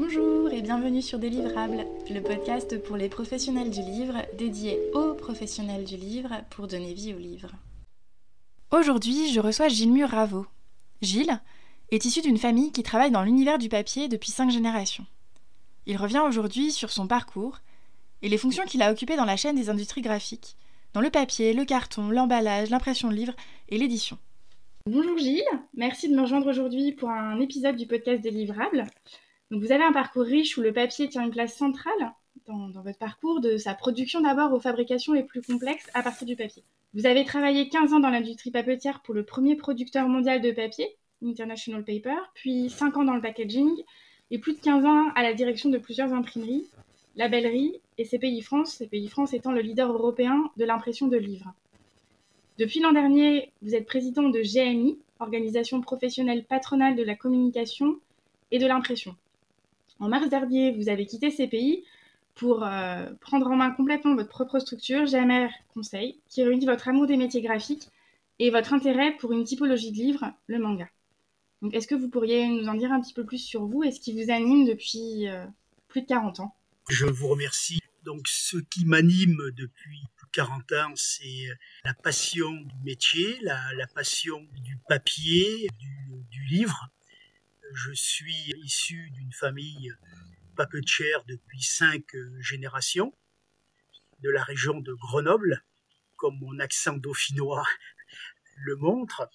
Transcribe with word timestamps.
Bonjour 0.00 0.52
et 0.52 0.62
bienvenue 0.62 1.02
sur 1.02 1.18
Délivrables, 1.18 1.84
le 2.08 2.20
podcast 2.20 2.80
pour 2.84 2.96
les 2.96 3.08
professionnels 3.08 3.70
du 3.70 3.80
livre, 3.80 4.14
dédié 4.38 4.78
aux 4.94 5.14
professionnels 5.14 5.82
du 5.82 5.96
livre 5.96 6.30
pour 6.50 6.68
donner 6.68 6.94
vie 6.94 7.14
au 7.14 7.18
livre. 7.18 7.50
Aujourd'hui, 8.70 9.32
je 9.32 9.40
reçois 9.40 9.66
Gilles 9.66 9.90
Mur-Raveau. 9.90 10.46
Gilles 11.02 11.40
est 11.90 12.04
issu 12.04 12.20
d'une 12.20 12.38
famille 12.38 12.70
qui 12.70 12.84
travaille 12.84 13.10
dans 13.10 13.24
l'univers 13.24 13.58
du 13.58 13.68
papier 13.68 14.06
depuis 14.06 14.30
cinq 14.30 14.52
générations. 14.52 15.04
Il 15.86 15.96
revient 15.96 16.22
aujourd'hui 16.24 16.70
sur 16.70 16.92
son 16.92 17.08
parcours 17.08 17.58
et 18.22 18.28
les 18.28 18.38
fonctions 18.38 18.66
qu'il 18.66 18.82
a 18.82 18.92
occupées 18.92 19.16
dans 19.16 19.24
la 19.24 19.36
chaîne 19.36 19.56
des 19.56 19.68
industries 19.68 20.02
graphiques, 20.02 20.54
dans 20.92 21.00
le 21.00 21.10
papier, 21.10 21.52
le 21.54 21.64
carton, 21.64 22.08
l'emballage, 22.10 22.70
l'impression 22.70 23.08
de 23.08 23.14
livres 23.14 23.34
et 23.68 23.78
l'édition. 23.78 24.16
Bonjour 24.86 25.18
Gilles, 25.18 25.42
merci 25.74 26.08
de 26.08 26.14
me 26.14 26.22
rejoindre 26.22 26.48
aujourd'hui 26.48 26.92
pour 26.92 27.10
un 27.10 27.40
épisode 27.40 27.74
du 27.74 27.88
podcast 27.88 28.22
Délivrables 29.50 29.66
vous 29.66 29.72
avez 29.72 29.84
un 29.84 29.92
parcours 29.92 30.24
riche 30.24 30.58
où 30.58 30.60
le 30.60 30.72
papier 30.72 31.08
tient 31.08 31.24
une 31.24 31.30
place 31.30 31.56
centrale 31.56 32.12
dans, 32.46 32.70
votre 32.82 32.98
parcours, 32.98 33.40
de 33.40 33.56
sa 33.56 33.74
production 33.74 34.20
d'abord 34.20 34.52
aux 34.52 34.60
fabrications 34.60 35.12
les 35.12 35.22
plus 35.22 35.42
complexes 35.42 35.88
à 35.94 36.02
partir 36.02 36.26
du 36.26 36.36
papier. 36.36 36.62
Vous 36.94 37.06
avez 37.06 37.24
travaillé 37.24 37.68
15 37.68 37.92
ans 37.92 38.00
dans 38.00 38.10
l'industrie 38.10 38.50
papetière 38.50 39.02
pour 39.02 39.14
le 39.14 39.24
premier 39.24 39.54
producteur 39.54 40.08
mondial 40.08 40.40
de 40.40 40.50
papier, 40.50 40.96
International 41.22 41.84
Paper, 41.84 42.16
puis 42.34 42.70
5 42.70 42.96
ans 42.96 43.04
dans 43.04 43.14
le 43.14 43.20
packaging 43.20 43.70
et 44.30 44.38
plus 44.38 44.54
de 44.54 44.60
15 44.60 44.84
ans 44.86 45.08
à 45.14 45.22
la 45.22 45.34
direction 45.34 45.68
de 45.68 45.78
plusieurs 45.78 46.12
imprimeries, 46.12 46.66
labelleries 47.16 47.80
et 47.98 48.04
CPI 48.04 48.40
France, 48.40 48.78
CPI 48.78 49.08
France 49.08 49.34
étant 49.34 49.52
le 49.52 49.60
leader 49.60 49.92
européen 49.92 50.50
de 50.56 50.64
l'impression 50.64 51.08
de 51.08 51.16
livres. 51.16 51.52
Depuis 52.58 52.80
l'an 52.80 52.92
dernier, 52.92 53.52
vous 53.62 53.74
êtes 53.74 53.86
président 53.86 54.28
de 54.28 54.40
GMI, 54.40 54.98
organisation 55.20 55.80
professionnelle 55.80 56.44
patronale 56.44 56.96
de 56.96 57.02
la 57.02 57.14
communication 57.14 57.98
et 58.50 58.58
de 58.58 58.66
l'impression. 58.66 59.14
En 60.00 60.08
mars 60.08 60.28
dernier, 60.28 60.72
vous 60.72 60.88
avez 60.88 61.06
quitté 61.06 61.30
ces 61.30 61.48
pays 61.48 61.84
pour 62.36 62.64
euh, 62.64 63.06
prendre 63.20 63.48
en 63.48 63.56
main 63.56 63.70
complètement 63.72 64.14
votre 64.14 64.28
propre 64.28 64.60
structure, 64.60 65.06
GMR 65.06 65.48
Conseil, 65.74 66.20
qui 66.28 66.44
réunit 66.44 66.66
votre 66.66 66.88
amour 66.88 67.06
des 67.06 67.16
métiers 67.16 67.42
graphiques 67.42 67.88
et 68.38 68.50
votre 68.50 68.72
intérêt 68.72 69.16
pour 69.16 69.32
une 69.32 69.42
typologie 69.42 69.90
de 69.90 69.96
livre, 69.96 70.32
le 70.46 70.60
manga. 70.60 70.88
Donc, 71.62 71.74
est-ce 71.74 71.88
que 71.88 71.96
vous 71.96 72.08
pourriez 72.08 72.46
nous 72.46 72.68
en 72.68 72.74
dire 72.74 72.92
un 72.92 73.00
petit 73.00 73.12
peu 73.12 73.24
plus 73.24 73.38
sur 73.38 73.66
vous 73.66 73.82
et 73.82 73.90
ce 73.90 73.98
qui 73.98 74.12
vous 74.12 74.30
anime 74.30 74.66
depuis 74.66 75.26
euh, 75.26 75.44
plus 75.88 76.02
de 76.02 76.06
40 76.06 76.38
ans? 76.38 76.54
Je 76.88 77.06
vous 77.06 77.26
remercie. 77.26 77.80
Donc, 78.04 78.28
ce 78.28 78.58
qui 78.58 78.84
m'anime 78.84 79.42
depuis 79.56 80.04
plus 80.16 80.26
de 80.26 80.32
40 80.32 80.72
ans, 80.72 80.92
c'est 80.94 81.48
la 81.84 81.92
passion 81.94 82.52
du 82.52 82.76
métier, 82.84 83.36
la, 83.42 83.58
passion 83.92 84.46
du 84.64 84.78
papier, 84.88 85.68
du 86.30 86.44
livre 86.44 86.88
je 87.74 87.92
suis 87.92 88.54
issu 88.64 89.10
d'une 89.10 89.32
famille 89.32 89.92
papetière 90.56 91.24
depuis 91.26 91.62
cinq 91.62 92.04
générations, 92.40 93.14
de 94.20 94.30
la 94.30 94.42
région 94.42 94.80
de 94.80 94.92
Grenoble, 94.92 95.64
comme 96.16 96.38
mon 96.40 96.58
accent 96.58 96.96
dauphinois 96.96 97.66
le 98.56 98.76
montre. 98.76 99.30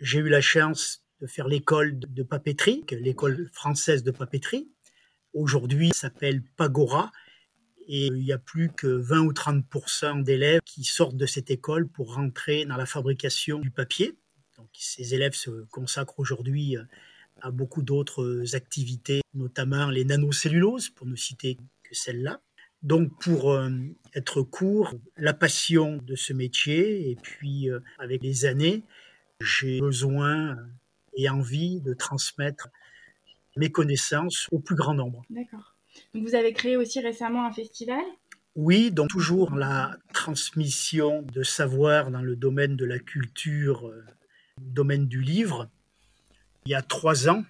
J'ai 0.00 0.18
eu 0.18 0.28
la 0.28 0.40
chance 0.40 1.04
de 1.20 1.26
faire 1.26 1.48
l'école 1.48 1.98
de 1.98 2.22
papeterie, 2.22 2.84
l'école 2.90 3.50
française 3.52 4.02
de 4.02 4.10
papeterie. 4.10 4.70
Aujourd'hui, 5.32 5.90
s'appelle 5.94 6.42
Pagora. 6.56 7.12
Et 7.92 8.06
il 8.06 8.14
n'y 8.14 8.32
a 8.32 8.38
plus 8.38 8.70
que 8.70 8.86
20 8.86 9.20
ou 9.20 9.32
30 9.32 10.22
d'élèves 10.22 10.60
qui 10.64 10.84
sortent 10.84 11.16
de 11.16 11.26
cette 11.26 11.50
école 11.50 11.88
pour 11.88 12.14
rentrer 12.14 12.64
dans 12.64 12.76
la 12.76 12.86
fabrication 12.86 13.58
du 13.58 13.70
papier. 13.70 14.16
Donc, 14.58 14.68
ces 14.74 15.14
élèves 15.14 15.34
se 15.34 15.64
consacrent 15.70 16.20
aujourd'hui 16.20 16.76
à 17.42 17.50
beaucoup 17.50 17.82
d'autres 17.82 18.54
activités, 18.54 19.20
notamment 19.34 19.90
les 19.90 20.04
nanocelluloses, 20.04 20.90
pour 20.90 21.06
ne 21.06 21.16
citer 21.16 21.56
que 21.82 21.94
celle-là. 21.94 22.40
Donc 22.82 23.10
pour 23.20 23.52
euh, 23.52 23.70
être 24.14 24.42
court, 24.42 24.94
la 25.16 25.34
passion 25.34 25.98
de 25.98 26.14
ce 26.16 26.32
métier 26.32 27.10
et 27.10 27.16
puis 27.16 27.68
euh, 27.68 27.80
avec 27.98 28.22
les 28.22 28.46
années, 28.46 28.82
j'ai 29.40 29.80
besoin 29.80 30.56
et 31.14 31.28
envie 31.28 31.80
de 31.80 31.92
transmettre 31.92 32.68
mes 33.56 33.70
connaissances 33.70 34.48
au 34.50 34.60
plus 34.60 34.76
grand 34.76 34.94
nombre. 34.94 35.22
D'accord. 35.28 35.76
vous 36.14 36.34
avez 36.34 36.52
créé 36.52 36.76
aussi 36.76 37.00
récemment 37.00 37.46
un 37.46 37.52
festival? 37.52 38.02
Oui, 38.56 38.90
donc 38.90 39.10
toujours 39.10 39.54
la 39.54 39.96
transmission 40.12 41.22
de 41.22 41.42
savoir 41.42 42.10
dans 42.10 42.22
le 42.22 42.36
domaine 42.36 42.76
de 42.76 42.84
la 42.84 42.98
culture, 42.98 43.86
euh, 43.86 44.04
domaine 44.60 45.06
du 45.06 45.20
livre. 45.20 45.68
Il 46.66 46.72
y 46.72 46.74
a 46.74 46.82
trois 46.82 47.28
ans, 47.28 47.44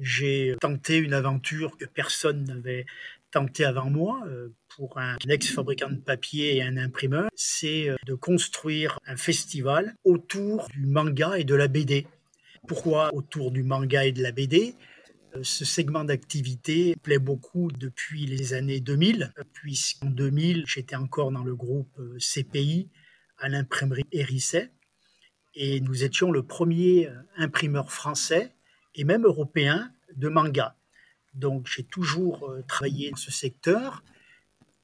j'ai 0.00 0.56
tenté 0.60 0.96
une 0.96 1.14
aventure 1.14 1.76
que 1.76 1.84
personne 1.84 2.44
n'avait 2.44 2.86
tenté 3.30 3.64
avant 3.64 3.90
moi 3.90 4.22
euh, 4.26 4.48
pour 4.76 4.98
un 4.98 5.16
ex-fabricant 5.28 5.90
de 5.90 6.00
papier 6.00 6.56
et 6.56 6.62
un 6.62 6.76
imprimeur, 6.76 7.28
c'est 7.34 7.88
euh, 7.88 7.96
de 8.06 8.14
construire 8.14 8.98
un 9.06 9.16
festival 9.16 9.94
autour 10.04 10.68
du 10.68 10.86
manga 10.86 11.38
et 11.38 11.44
de 11.44 11.54
la 11.54 11.68
BD. 11.68 12.06
Pourquoi 12.66 13.14
autour 13.14 13.50
du 13.50 13.62
manga 13.62 14.04
et 14.06 14.12
de 14.12 14.22
la 14.22 14.32
BD 14.32 14.74
euh, 15.34 15.40
ce 15.42 15.64
segment 15.66 16.04
d'activité 16.04 16.96
plaît 17.02 17.18
beaucoup 17.18 17.70
depuis 17.70 18.26
les 18.26 18.54
années 18.54 18.80
2000, 18.80 19.32
puisqu'en 19.52 20.06
2000, 20.06 20.64
j'étais 20.66 20.96
encore 20.96 21.30
dans 21.30 21.44
le 21.44 21.54
groupe 21.54 22.00
CPI 22.18 22.88
à 23.38 23.50
l'imprimerie 23.50 24.06
Hérisset 24.12 24.70
et 25.56 25.80
nous 25.80 26.04
étions 26.04 26.30
le 26.30 26.42
premier 26.42 27.10
imprimeur 27.36 27.90
français 27.90 28.52
et 28.94 29.04
même 29.04 29.24
européen 29.24 29.90
de 30.14 30.28
manga. 30.28 30.76
Donc 31.34 31.66
j'ai 31.66 31.82
toujours 31.82 32.48
euh, 32.48 32.62
travaillé 32.68 33.10
dans 33.10 33.16
ce 33.16 33.32
secteur. 33.32 34.04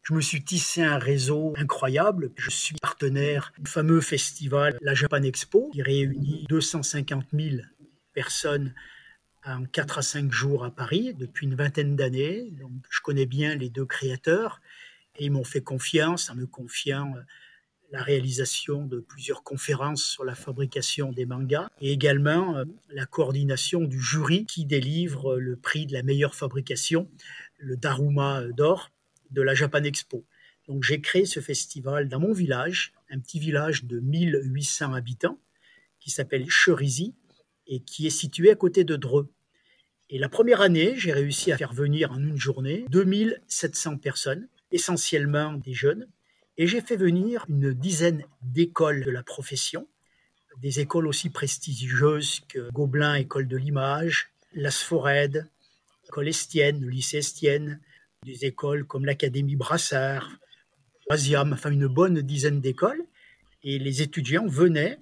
Je 0.03 0.15
me 0.15 0.21
suis 0.21 0.43
tissé 0.43 0.83
un 0.83 0.99
réseau 0.99 1.55
incroyable. 1.57 2.33
Je 2.37 2.51
suis 2.51 2.75
partenaire 2.75 3.53
du 3.59 3.71
fameux 3.71 4.01
festival 4.01 4.77
La 4.81 4.95
Japan 4.95 5.23
Expo 5.23 5.71
qui 5.73 5.83
réunit 5.83 6.45
250 6.49 7.27
000 7.33 7.63
personnes 8.13 8.75
en 9.45 9.65
4 9.65 9.99
à 9.99 10.03
5 10.03 10.33
jours 10.33 10.65
à 10.65 10.71
Paris 10.71 11.15
depuis 11.15 11.47
une 11.47 11.55
vingtaine 11.55 11.97
d'années. 11.97 12.51
Donc 12.61 12.73
je 12.91 13.01
connais 13.01 13.27
bien 13.27 13.55
les 13.55 13.71
deux 13.71 13.87
créateurs 13.87 14.61
et 15.17 15.27
ils 15.27 15.31
m'ont 15.31 15.45
fait 15.45 15.63
confiance 15.63 16.31
en 16.31 16.35
me 16.35 16.47
confiant 16.47 17.15
euh, 17.17 17.21
la 17.93 18.03
réalisation 18.03 18.87
de 18.87 19.01
plusieurs 19.01 19.45
conférences 19.45 20.03
sur 20.03 20.25
la 20.25 20.35
fabrication 20.35 21.13
des 21.13 21.27
mangas 21.27 21.69
et 21.81 21.93
également 21.93 22.57
euh, 22.57 22.65
la 22.89 23.05
coordination 23.05 23.83
du 23.83 24.01
jury 24.01 24.47
qui 24.47 24.65
délivre 24.65 25.37
le 25.37 25.57
prix 25.57 25.87
de 25.87 25.93
la 25.93 26.03
meilleure 26.03 26.35
fabrication, 26.35 27.09
le 27.59 27.77
Daruma 27.77 28.45
d'or 28.57 28.91
de 29.31 29.43
la 29.43 29.55
Japan 29.55 29.85
Expo. 29.85 30.25
Donc 30.69 30.83
j'ai 30.83 31.03
créé 31.03 31.27
ce 31.27 31.41
festival 31.41 32.09
dans 32.09 32.19
mon 32.19 32.33
village, 32.33 32.95
un 33.11 33.19
petit 33.19 33.39
village 33.39 33.85
de 33.85 34.01
1800 34.01 34.95
habitants 34.95 35.39
qui 36.01 36.11
s'appelle 36.11 36.49
Cherizy 36.49 37.15
et 37.67 37.81
qui 37.81 38.07
est 38.07 38.11
situé 38.11 38.51
à 38.51 38.55
côté 38.55 38.85
de 38.85 38.97
Dreux. 38.97 39.31
Et 40.09 40.19
la 40.19 40.31
première 40.31 40.63
année, 40.63 40.95
j'ai 40.97 41.13
réussi 41.13 41.53
à 41.53 41.59
faire 41.59 41.75
venir 41.75 42.13
en 42.13 42.19
une 42.19 42.39
journée 42.39 42.87
2700 42.91 43.99
personnes, 43.99 44.49
essentiellement 44.71 45.53
des 45.55 45.75
jeunes, 45.75 46.07
et 46.63 46.69
j'ai 46.69 46.81
fait 46.81 46.95
venir 46.95 47.45
une 47.49 47.73
dizaine 47.73 48.25
d'écoles 48.41 49.03
de 49.03 49.11
la 49.11 49.25
profession, 49.25 49.89
des 50.59 50.79
écoles 50.79 51.09
aussi 51.09 51.29
prestigieuses 51.29 52.39
que 52.49 52.71
Gobelin, 52.71 53.17
École 53.17 53.49
de 53.49 53.57
l'image, 53.57 54.31
la 54.55 54.71
Sforède, 54.71 55.51
École 56.07 56.29
Estienne, 56.29 56.81
le 56.81 56.89
lycée 56.89 57.19
Estienne, 57.19 57.81
des 58.25 58.45
écoles 58.45 58.85
comme 58.85 59.05
l'Académie 59.05 59.57
Brassard, 59.57 60.31
Asiam, 61.11 61.53
enfin 61.53 61.73
une 61.73 61.89
bonne 61.89 62.23
dizaine 62.23 62.61
d'écoles. 62.61 63.03
Et 63.65 63.81
les 63.81 64.01
étudiants 64.01 64.47
venaient, 64.47 65.01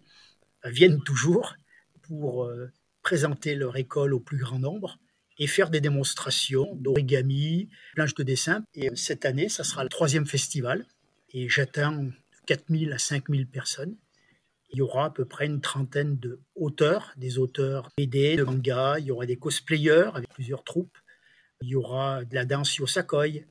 viennent 0.65 1.03
toujours, 1.03 1.57
pour 2.01 2.47
euh, 2.47 2.73
présenter 3.03 3.55
leur 3.55 3.77
école 3.77 4.15
au 4.15 4.21
plus 4.21 4.39
grand 4.39 4.59
nombre 4.59 4.99
et 5.39 5.47
faire 5.47 5.69
des 5.69 5.83
démonstrations 5.83 6.75
d'origami, 6.77 7.69
planches 7.97 8.15
de 8.15 8.23
dessin. 8.23 8.65
Et 8.73 8.89
cette 8.95 9.27
année, 9.27 9.51
ça 9.51 9.63
sera 9.63 9.83
le 9.83 9.91
troisième 9.91 10.25
festival 10.25 10.87
et 11.33 11.49
j'attends 11.49 12.09
4000 12.47 12.93
à 12.93 12.99
5000 12.99 13.47
personnes. 13.47 13.97
Il 14.73 14.79
y 14.79 14.83
aura 14.83 15.07
à 15.07 15.11
peu 15.11 15.25
près 15.25 15.47
une 15.47 15.61
trentaine 15.61 16.19
de 16.19 16.41
auteurs, 16.55 17.13
des 17.17 17.39
auteurs 17.39 17.89
BD, 17.97 18.37
de 18.37 18.45
manga, 18.45 18.97
il 18.99 19.07
y 19.07 19.11
aura 19.11 19.27
des 19.27 19.37
cosplayers 19.37 20.11
avec 20.15 20.29
plusieurs 20.31 20.63
troupes, 20.63 20.97
il 21.61 21.69
y 21.69 21.75
aura 21.75 22.25
de 22.25 22.35
la 22.35 22.45
danse 22.45 22.77
yosakoi, 22.77 23.29
il 23.29 23.45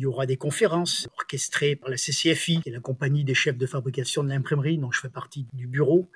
y 0.00 0.06
aura 0.06 0.24
des 0.24 0.38
conférences 0.38 1.08
orchestrées 1.18 1.76
par 1.76 1.90
la 1.90 1.96
CCFI, 1.96 2.62
qui 2.62 2.70
est 2.70 2.72
la 2.72 2.80
compagnie 2.80 3.24
des 3.24 3.34
chefs 3.34 3.58
de 3.58 3.66
fabrication 3.66 4.24
de 4.24 4.30
l'imprimerie, 4.30 4.78
dont 4.78 4.90
je 4.90 5.00
fais 5.00 5.10
partie 5.10 5.46
du 5.52 5.66
bureau. 5.66 6.10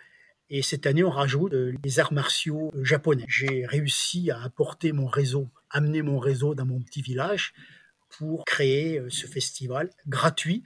Et 0.49 0.63
cette 0.63 0.87
année, 0.87 1.05
on 1.05 1.11
rajoute 1.11 1.53
les 1.53 1.99
arts 1.99 2.13
martiaux 2.13 2.73
japonais. 2.81 3.25
J'ai 3.29 3.67
réussi 3.67 4.31
à 4.31 4.41
apporter 4.43 4.93
mon 4.93 5.07
réseau, 5.07 5.49
amener 5.71 6.01
mon 6.01 6.19
réseau 6.19 6.55
dans 6.55 6.65
mon 6.65 6.81
petit 6.81 7.03
village 7.03 7.53
pour 8.09 8.45
créer 8.45 8.99
euh, 8.99 9.11
ce 9.11 9.27
festival 9.27 9.91
gratuit 10.07 10.63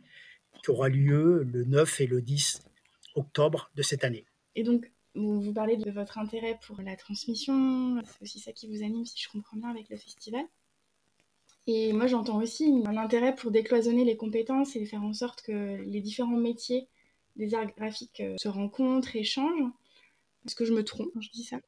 qui 0.62 0.71
aura 0.71 0.89
lieu 0.89 1.43
le 1.45 1.65
9 1.65 2.01
et 2.01 2.07
le 2.07 2.21
10 2.23 2.62
octobre 3.15 3.71
de 3.75 3.83
cette 3.83 4.05
année. 4.05 4.25
Et 4.55 4.62
donc, 4.62 4.91
vous, 5.15 5.53
parlez 5.53 5.77
de 5.77 5.91
votre 5.91 6.19
intérêt 6.19 6.59
pour 6.67 6.81
la 6.83 6.97
transmission, 6.97 8.01
c'est 8.05 8.23
aussi 8.23 8.39
ça 8.39 8.53
qui 8.53 8.69
vous 8.69 8.83
anime, 8.85 9.05
si 9.05 9.21
je 9.21 9.29
comprends 9.29 9.57
bien, 9.57 9.71
avec 9.71 9.89
le 9.91 9.97
festival 9.97 10.45
Et 11.67 11.93
moi, 11.93 12.07
j'entends 12.07 12.41
aussi 12.41 12.83
un 12.87 12.97
intérêt 12.97 13.35
pour 13.35 13.51
décloisonner 13.51 14.05
les 14.05 14.17
compétences 14.17 14.77
et 14.77 14.85
faire 14.87 15.03
en 15.03 15.12
sorte 15.12 15.43
que 15.43 15.83
les 15.83 16.01
différents 16.01 16.37
métiers 16.37 16.89
des 17.37 17.55
arts 17.55 17.73
graphiques 17.77 18.21
euh, 18.21 18.37
se 18.39 18.49
rencontrent, 18.49 19.17
échangent. 19.17 19.71
Est-ce 20.47 20.55
que 20.55 20.65
je 20.65 20.73
me 20.73 20.85
trompe 20.85 21.09
quand 21.12 21.21
je 21.21 21.31
dis 21.31 21.45
ça? 21.45 21.59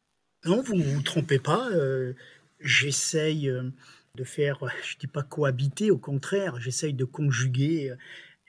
Non, 0.44 0.60
vous 0.60 0.74
ne 0.74 0.82
vous 0.82 1.02
trompez 1.02 1.38
pas. 1.38 1.68
Euh, 1.70 2.14
j'essaye 2.60 3.48
euh, 3.48 3.70
de 4.14 4.24
faire, 4.24 4.58
je 4.84 4.96
ne 4.96 5.00
dis 5.00 5.06
pas 5.06 5.22
cohabiter, 5.22 5.90
au 5.90 5.98
contraire, 5.98 6.60
j'essaye 6.60 6.94
de 6.94 7.04
conjuguer 7.04 7.92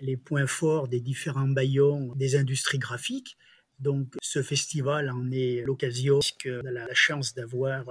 les 0.03 0.17
points 0.17 0.47
forts 0.47 0.87
des 0.87 0.99
différents 0.99 1.47
maillons 1.47 2.13
des 2.15 2.35
industries 2.35 2.79
graphiques. 2.79 3.37
Donc 3.79 4.13
ce 4.21 4.43
festival 4.43 5.09
en 5.09 5.31
est 5.31 5.63
l'occasion, 5.65 6.19
puisqu'on 6.19 6.65
a 6.67 6.71
la 6.71 6.93
chance 6.93 7.33
d'avoir 7.33 7.85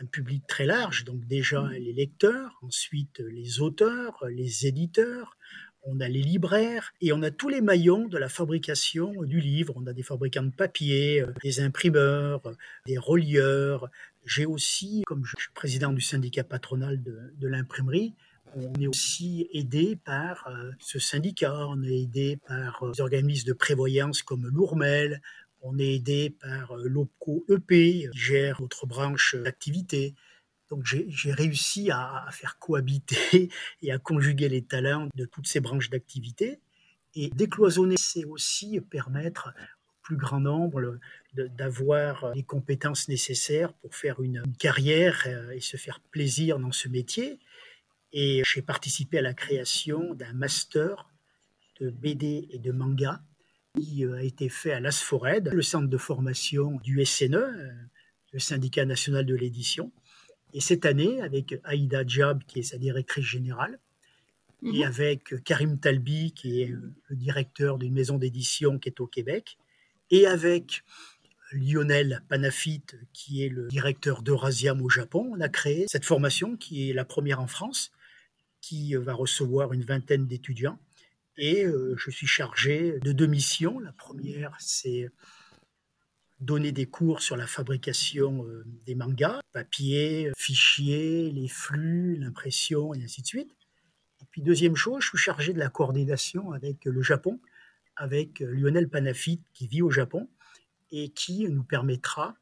un 0.00 0.06
public 0.06 0.46
très 0.46 0.66
large, 0.66 1.04
donc 1.04 1.26
déjà 1.26 1.62
mmh. 1.62 1.72
les 1.72 1.92
lecteurs, 1.92 2.58
ensuite 2.62 3.18
les 3.20 3.60
auteurs, 3.60 4.24
les 4.28 4.66
éditeurs, 4.66 5.36
on 5.90 6.00
a 6.00 6.08
les 6.08 6.22
libraires 6.22 6.92
et 7.00 7.12
on 7.12 7.22
a 7.22 7.30
tous 7.30 7.48
les 7.48 7.60
maillons 7.60 8.08
de 8.08 8.18
la 8.18 8.28
fabrication 8.28 9.12
du 9.22 9.40
livre. 9.40 9.72
On 9.76 9.86
a 9.86 9.92
des 9.92 10.02
fabricants 10.02 10.42
de 10.42 10.50
papier, 10.50 11.22
euh, 11.22 11.32
des 11.42 11.60
imprimeurs, 11.60 12.42
des 12.86 12.98
relieurs. 12.98 13.88
J'ai 14.26 14.44
aussi, 14.44 15.02
comme 15.06 15.24
je 15.24 15.34
suis 15.38 15.52
président 15.54 15.92
du 15.92 16.00
syndicat 16.00 16.44
patronal 16.44 17.02
de, 17.02 17.48
l'imprimerie, 17.48 18.14
on 18.56 18.72
est 18.80 18.86
aussi 18.86 19.48
aidé 19.52 19.96
par 19.96 20.46
euh, 20.48 20.70
ce 20.78 20.98
syndicat, 20.98 21.66
on 21.68 21.82
est 21.82 22.02
aidé 22.02 22.38
par 22.46 22.82
euh, 22.82 22.92
des 22.92 23.00
organismes 23.00 23.48
de 23.48 23.52
prévoyance 23.52 24.22
comme 24.22 24.46
l'Ourmel, 24.46 25.20
on 25.60 25.78
est 25.78 25.94
aidé 25.94 26.30
par 26.30 26.76
l'OPCO 26.76 27.44
EP, 27.48 28.08
qui 28.12 28.18
gère 28.18 28.60
notre 28.60 28.86
branche 28.86 29.34
d'activité. 29.34 30.14
Donc 30.70 30.84
j'ai 30.84 31.32
réussi 31.32 31.90
à, 31.90 32.26
faire 32.30 32.58
cohabiter 32.58 33.48
et 33.82 33.92
à 33.92 33.98
conjuguer 33.98 34.48
les 34.48 34.62
talents 34.62 35.08
de 35.14 35.24
toutes 35.24 35.46
ces 35.46 35.60
branches 35.60 35.90
d'activité. 35.90 36.60
Et 37.14 37.30
décloisonner, 37.30 37.96
c'est 37.98 38.24
aussi 38.24 38.80
permettre 38.80 39.48
au 39.48 39.92
plus 40.02 40.16
grand 40.16 40.40
nombre 40.40 40.98
d'avoir 41.34 42.32
les 42.34 42.42
compétences 42.42 43.08
nécessaires 43.08 43.72
pour 43.72 43.94
faire 43.94 44.20
une, 44.20 44.42
carrière 44.58 45.24
euh, 45.26 45.50
et 45.50 45.60
se 45.60 45.76
faire 45.76 46.00
plaisir 46.00 46.58
dans 46.58 46.72
ce 46.72 46.88
métier. 46.88 47.38
Et 48.12 48.42
j'ai 48.44 48.62
participé 48.62 49.18
à 49.18 49.22
la 49.22 49.34
création 49.34 50.14
d'un 50.14 50.32
master 50.32 51.10
de 51.80 51.90
BD 51.90 52.48
et 52.50 52.58
de 52.58 52.72
manga 52.72 53.22
qui 53.76 54.04
euh, 54.04 54.16
a 54.16 54.22
été 54.22 54.48
fait 54.48 54.72
à 54.72 54.80
l'ASFORED, 54.80 55.50
le 55.52 55.62
centre 55.62 55.88
de 55.88 55.98
formation 55.98 56.78
du 56.82 57.04
SNE, 57.04 57.34
euh, 57.34 57.70
le 58.32 58.38
syndicat 58.38 58.84
national 58.84 59.24
de 59.26 59.34
l'édition. 59.34 59.92
Et 60.54 60.60
cette 60.60 60.86
année, 60.86 61.20
avec 61.20 61.54
Aïda 61.64 62.04
Diab, 62.04 62.42
qui 62.44 62.60
est 62.60 62.62
sa 62.62 62.78
directrice 62.78 63.24
générale, 63.24 63.78
et 64.62 64.78
mhm. 64.78 64.82
avec 64.82 65.44
Karim 65.44 65.78
Talbi, 65.78 66.32
qui 66.32 66.62
est 66.62 66.66
le 66.66 67.16
directeur 67.16 67.78
d'une 67.78 67.92
maison 67.92 68.18
d'édition 68.18 68.78
qui 68.78 68.88
est 68.88 69.00
au 69.00 69.06
Québec, 69.06 69.58
et 70.10 70.26
avec 70.26 70.82
Lionel 71.52 72.22
Panafit, 72.28 72.82
qui 73.12 73.44
est 73.44 73.48
le 73.48 73.68
directeur 73.68 74.22
d'Eurasiam 74.22 74.80
au 74.82 74.88
Japon, 74.88 75.30
on 75.32 75.40
a 75.40 75.48
créé 75.48 75.86
cette 75.88 76.04
formation 76.04 76.56
qui 76.56 76.90
est 76.90 76.92
la 76.92 77.04
première 77.04 77.40
en 77.40 77.46
France, 77.46 77.92
qui 78.68 78.94
va 78.96 79.14
recevoir 79.14 79.72
une 79.72 79.82
vingtaine 79.82 80.26
d'étudiants. 80.26 80.78
Et 81.38 81.64
euh, 81.64 81.94
je 81.96 82.10
suis 82.10 82.26
chargé 82.26 82.98
de 83.00 83.12
deux 83.12 83.26
missions. 83.26 83.78
La 83.78 83.92
première, 83.92 84.54
c'est 84.58 85.08
donner 86.40 86.70
des 86.70 86.84
cours 86.84 87.22
sur 87.22 87.34
la 87.34 87.46
fabrication 87.46 88.44
euh, 88.44 88.66
des 88.84 88.94
mangas, 88.94 89.40
papier, 89.52 90.32
fichiers, 90.36 91.30
les 91.30 91.48
flux, 91.48 92.16
l'impression 92.16 92.92
et 92.92 93.02
ainsi 93.02 93.22
de 93.22 93.26
suite. 93.26 93.56
Et 94.20 94.26
puis 94.30 94.42
deuxième 94.42 94.76
chose, 94.76 95.02
je 95.02 95.08
suis 95.08 95.18
chargé 95.18 95.54
de 95.54 95.58
la 95.58 95.70
coordination 95.70 96.52
avec 96.52 96.84
le 96.84 97.00
Japon, 97.00 97.40
avec 97.96 98.40
Lionel 98.40 98.90
Panafit 98.90 99.40
qui 99.54 99.66
vit 99.66 99.80
au 99.80 99.90
Japon 99.90 100.28
et 100.90 101.08
qui 101.08 101.48
nous 101.48 101.64
permettra 101.64 102.36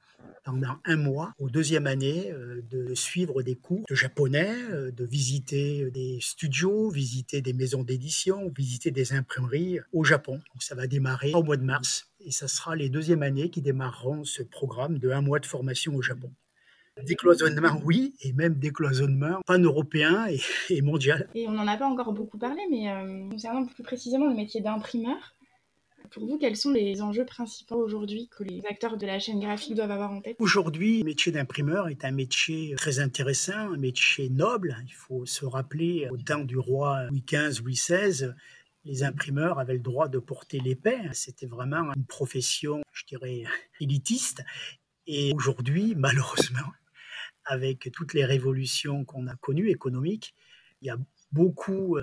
pendant 0.44 0.76
un 0.84 0.96
mois, 0.96 1.32
aux 1.38 1.50
deuxième 1.50 1.86
année, 1.86 2.30
euh, 2.32 2.62
de 2.70 2.94
suivre 2.94 3.42
des 3.42 3.56
cours 3.56 3.84
de 3.88 3.94
japonais, 3.94 4.54
euh, 4.70 4.90
de 4.90 5.04
visiter 5.04 5.90
des 5.90 6.18
studios, 6.20 6.90
visiter 6.90 7.42
des 7.42 7.52
maisons 7.52 7.82
d'édition, 7.82 8.52
visiter 8.56 8.90
des 8.90 9.12
imprimeries 9.12 9.80
au 9.92 10.04
Japon. 10.04 10.34
Donc 10.52 10.62
ça 10.62 10.74
va 10.74 10.86
démarrer 10.86 11.32
au 11.34 11.42
mois 11.42 11.56
de 11.56 11.64
mars 11.64 12.08
et 12.20 12.30
ça 12.30 12.48
sera 12.48 12.76
les 12.76 12.88
deuxièmes 12.88 13.22
années 13.22 13.50
qui 13.50 13.62
démarreront 13.62 14.24
ce 14.24 14.42
programme 14.42 14.98
de 14.98 15.10
un 15.10 15.20
mois 15.20 15.38
de 15.38 15.46
formation 15.46 15.94
au 15.94 16.02
Japon. 16.02 16.30
Décloisonnement, 17.04 17.78
oui, 17.84 18.14
et 18.22 18.32
même 18.32 18.54
décloisonnement 18.54 19.40
pan-européen 19.46 20.26
et, 20.70 20.80
mondial. 20.80 21.28
Et 21.34 21.46
on 21.46 21.52
n'en 21.52 21.66
a 21.66 21.76
pas 21.76 21.86
encore 21.86 22.12
beaucoup 22.14 22.38
parlé, 22.38 22.62
mais 22.70 22.90
euh, 22.90 23.28
concernant 23.28 23.66
plus 23.66 23.82
précisément 23.82 24.26
le 24.26 24.34
métier 24.34 24.62
d'imprimeur, 24.62 25.35
pour 26.10 26.26
vous, 26.26 26.38
quels 26.38 26.56
sont 26.56 26.70
les 26.70 27.02
enjeux 27.02 27.24
principaux 27.24 27.76
aujourd'hui 27.76 28.28
que 28.28 28.44
les 28.44 28.62
acteurs 28.68 28.96
de 28.96 29.06
la 29.06 29.18
chaîne 29.18 29.40
graphique 29.40 29.74
doivent 29.74 29.90
avoir 29.90 30.10
en 30.10 30.20
tête? 30.20 30.36
Aujourd'hui, 30.38 30.98
le 31.00 31.04
métier 31.04 31.32
d'imprimeur 31.32 31.88
est 31.88 32.04
un 32.04 32.10
métier 32.10 32.74
très 32.76 32.98
intéressant, 32.98 33.72
un 33.72 33.76
métier 33.76 34.28
noble. 34.28 34.76
Il 34.86 34.94
faut 34.94 35.26
se 35.26 35.44
rappeler, 35.44 36.08
au 36.10 36.16
temps 36.16 36.44
du 36.44 36.58
roi 36.58 37.04
Louis 37.06 37.24
XV, 37.26 37.62
Louis 37.62 37.74
XVI, 37.74 38.32
les 38.84 39.02
imprimeurs 39.02 39.58
avaient 39.58 39.74
le 39.74 39.80
droit 39.80 40.08
de 40.08 40.18
porter 40.18 40.60
l'épée. 40.60 41.00
C'était 41.12 41.46
vraiment 41.46 41.92
une 41.94 42.06
profession, 42.06 42.82
je 42.92 43.04
dirais, 43.06 43.44
élitiste. 43.80 44.44
Et 45.06 45.32
aujourd'hui, 45.34 45.94
malheureusement, 45.96 46.72
avec 47.44 47.90
toutes 47.92 48.14
les 48.14 48.24
révolutions 48.24 49.04
qu'on 49.04 49.26
a 49.26 49.36
connues 49.36 49.70
économiques, 49.70 50.34
il 50.82 50.88
y 50.88 50.90
a 50.90 50.98
beaucoup 51.32 51.98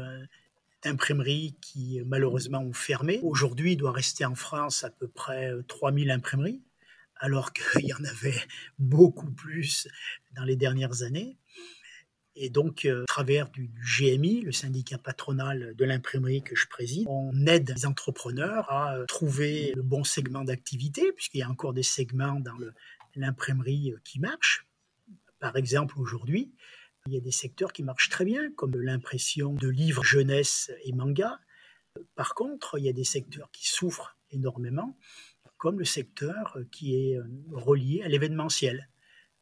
d'imprimeries 0.83 1.55
qui 1.61 2.01
malheureusement 2.05 2.59
ont 2.59 2.73
fermé. 2.73 3.19
Aujourd'hui, 3.23 3.73
il 3.73 3.77
doit 3.77 3.91
rester 3.91 4.25
en 4.25 4.35
France 4.35 4.83
à 4.83 4.89
peu 4.89 5.07
près 5.07 5.51
3000 5.67 6.09
euh, 6.09 6.13
imprimeries, 6.15 6.61
alors 7.17 7.53
qu'il 7.53 7.85
y 7.85 7.93
en 7.93 8.03
avait 8.03 8.41
beaucoup 8.79 9.31
plus 9.31 9.87
dans 10.35 10.43
les 10.43 10.55
dernières 10.55 11.03
années. 11.03 11.37
Et 12.35 12.49
donc, 12.49 12.85
euh, 12.85 13.03
à 13.03 13.05
travers 13.05 13.49
du, 13.49 13.69
GMI, 13.99 14.41
le 14.41 14.51
syndicat 14.51 14.97
patronal 14.97 15.75
de 15.75 15.85
l'imprimerie 15.85 16.41
que 16.41 16.55
je 16.55 16.67
préside, 16.67 17.05
on 17.07 17.45
aide 17.45 17.71
les 17.75 17.85
entrepreneurs 17.85 18.71
à 18.71 18.95
euh, 18.95 19.05
trouver 19.05 19.71
le 19.75 19.83
bon 19.83 20.03
segment 20.03 20.43
d'activité, 20.43 21.11
puisqu'il 21.11 21.39
y 21.39 21.43
a 21.43 21.49
encore 21.49 21.73
des 21.73 21.83
segments 21.83 22.39
dans 22.39 22.57
l'imprimerie 23.15 23.93
qui 24.03 24.19
marchent. 24.19 24.65
Par 25.39 25.55
exemple, 25.57 25.99
aujourd'hui, 25.99 26.53
il 27.07 27.13
y 27.13 27.17
a 27.17 27.21
des 27.21 27.31
secteurs 27.31 27.73
qui 27.73 27.83
marchent 27.83 28.09
très 28.09 28.25
bien, 28.25 28.51
comme 28.53 28.75
l'impression 28.79 29.53
de 29.53 29.67
livres 29.67 30.03
jeunesse 30.03 30.71
et 30.83 30.93
manga. 30.93 31.39
Par 32.15 32.33
contre, 32.33 32.79
il 32.79 32.85
y 32.85 32.89
a 32.89 32.93
des 32.93 33.03
secteurs 33.03 33.51
qui 33.51 33.67
souffrent 33.67 34.17
énormément, 34.31 34.97
comme 35.57 35.79
le 35.79 35.85
secteur 35.85 36.57
qui 36.71 36.95
est 36.95 37.17
euh, 37.17 37.23
relié 37.51 38.01
à 38.03 38.07
l'événementiel. 38.07 38.89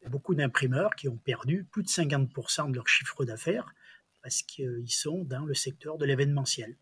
Beaucoup 0.10 0.34
d'imprimeurs 0.34 0.96
qui 0.96 1.08
ont 1.08 1.18
perdu 1.18 1.64
plus 1.64 1.84
de 1.84 1.88
50% 1.88 2.72
de 2.72 2.76
leur 2.76 2.88
chiffre 2.88 3.24
d'affaires 3.24 3.74
parce 4.24 4.42
qu'ils 4.42 4.92
sont 4.92 5.24
dans 5.24 5.46
le 5.46 5.54
secteur 5.54 5.98
de 5.98 6.06
l'événementiel. 6.06 6.76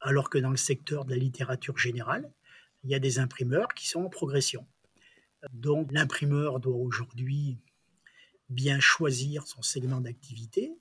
Alors 0.00 0.30
que 0.30 0.38
dans 0.38 0.50
le 0.50 0.56
secteur 0.56 1.04
de 1.04 1.10
la 1.10 1.16
littérature 1.16 1.78
générale, 1.78 2.30
il 2.84 2.90
y 2.90 2.94
a 2.94 2.98
des 2.98 3.18
imprimeurs 3.18 3.68
qui 3.74 3.88
sont 3.88 4.02
en 4.02 4.08
progression. 4.08 4.66
Donc 5.52 5.90
l'imprimeur 5.92 6.60
doit 6.60 6.76
aujourd'hui 6.76 7.58
bien 8.48 8.80
choisir 8.80 9.46
son 9.46 9.62
segment 9.62 10.00
d'activité, 10.00 10.72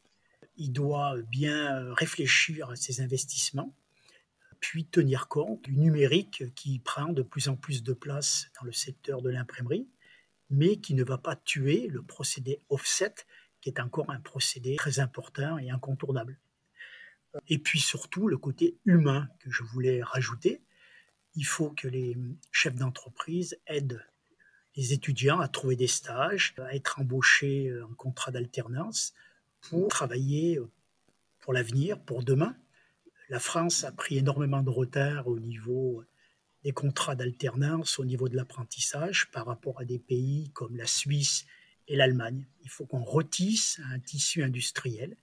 il 0.57 0.71
doit 0.71 1.15
bien 1.29 1.93
réfléchir 1.93 2.69
à 2.69 2.75
ses 2.75 3.01
investissements, 3.01 3.75
puis 4.59 4.85
tenir 4.85 5.27
compte 5.27 5.63
du 5.63 5.77
numérique 5.77 6.53
qui 6.55 6.79
prend 6.79 7.13
de 7.13 7.21
plus 7.21 7.47
en 7.47 7.55
plus 7.55 7.83
de 7.83 7.93
place 7.93 8.49
dans 8.59 8.65
le 8.65 8.71
secteur 8.71 9.21
de 9.21 9.29
l'imprimerie, 9.29 9.87
mais 10.49 10.77
qui 10.77 10.93
ne 10.95 11.03
va 11.03 11.17
pas 11.17 11.35
tuer 11.35 11.87
le 11.87 12.01
procédé 12.01 12.61
offset, 12.69 13.13
qui 13.61 13.69
est 13.69 13.79
encore 13.79 14.09
un 14.09 14.19
procédé 14.19 14.75
très 14.75 14.99
important 14.99 15.57
et 15.57 15.69
incontournable. 15.69 16.39
Et 17.47 17.59
puis 17.59 17.79
surtout 17.79 18.27
le 18.27 18.37
côté 18.37 18.77
humain 18.85 19.27
que 19.39 19.51
je 19.51 19.63
voulais 19.63 20.01
rajouter. 20.01 20.63
Il 21.35 21.45
faut 21.45 21.69
que 21.71 21.87
les 21.87 22.17
chefs 22.51 22.75
d'entreprise 22.75 23.59
aident 23.67 24.03
les 24.77 24.93
étudiants 24.93 25.39
à 25.39 25.47
trouver 25.47 25.75
des 25.75 25.87
stages, 25.87 26.53
à 26.57 26.73
être 26.75 26.99
embauchés 27.01 27.73
en 27.81 27.93
contrat 27.95 28.31
d'alternance 28.31 29.13
pour 29.59 29.89
travailler 29.89 30.59
pour 31.39 31.53
l'avenir, 31.53 31.99
pour 31.99 32.23
demain. 32.23 32.55
La 33.29 33.39
France 33.39 33.83
a 33.83 33.91
pris 33.91 34.17
énormément 34.17 34.61
de 34.61 34.69
retard 34.69 35.27
au 35.27 35.39
niveau 35.39 36.03
des 36.63 36.73
contrats 36.73 37.15
d'alternance, 37.15 37.99
au 37.99 38.05
niveau 38.05 38.27
de 38.27 38.35
l'apprentissage 38.35 39.29
par 39.31 39.45
rapport 39.45 39.79
à 39.79 39.85
des 39.85 39.99
pays 39.99 40.49
comme 40.53 40.75
la 40.75 40.85
Suisse 40.85 41.45
et 41.87 41.95
l'Allemagne. 41.95 42.45
Il 42.63 42.69
faut 42.69 42.85
qu'on 42.85 43.03
retisse 43.03 43.79
un 43.91 43.99
tissu 43.99 44.43
industriel 44.43 45.15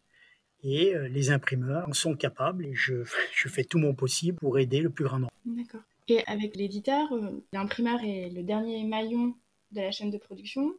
et 0.63 0.95
euh, 0.95 1.09
les 1.09 1.31
imprimeurs 1.31 1.87
en 1.89 1.93
sont 1.93 2.17
capables 2.17 2.65
et 2.65 2.75
je, 2.75 3.05
je 3.35 3.49
fais 3.49 3.65
tout 3.65 3.79
mon 3.79 3.95
possible 3.95 4.39
pour 4.39 4.59
aider 4.59 4.81
le 4.81 4.89
plus 4.91 5.05
grand 5.05 5.19
nombre. 5.19 5.33
D'accord. 5.45 5.83
Et 6.09 6.25
avec 6.27 6.57
l'éditeur, 6.57 7.13
euh, 7.13 7.45
l'imprimeur 7.53 8.01
est 8.03 8.31
le 8.31 8.43
dernier 8.43 8.85
maillon 8.85 9.35
de 9.73 9.81
la 9.81 9.91
chaîne 9.91 10.11
de 10.11 10.19
production, 10.19 10.73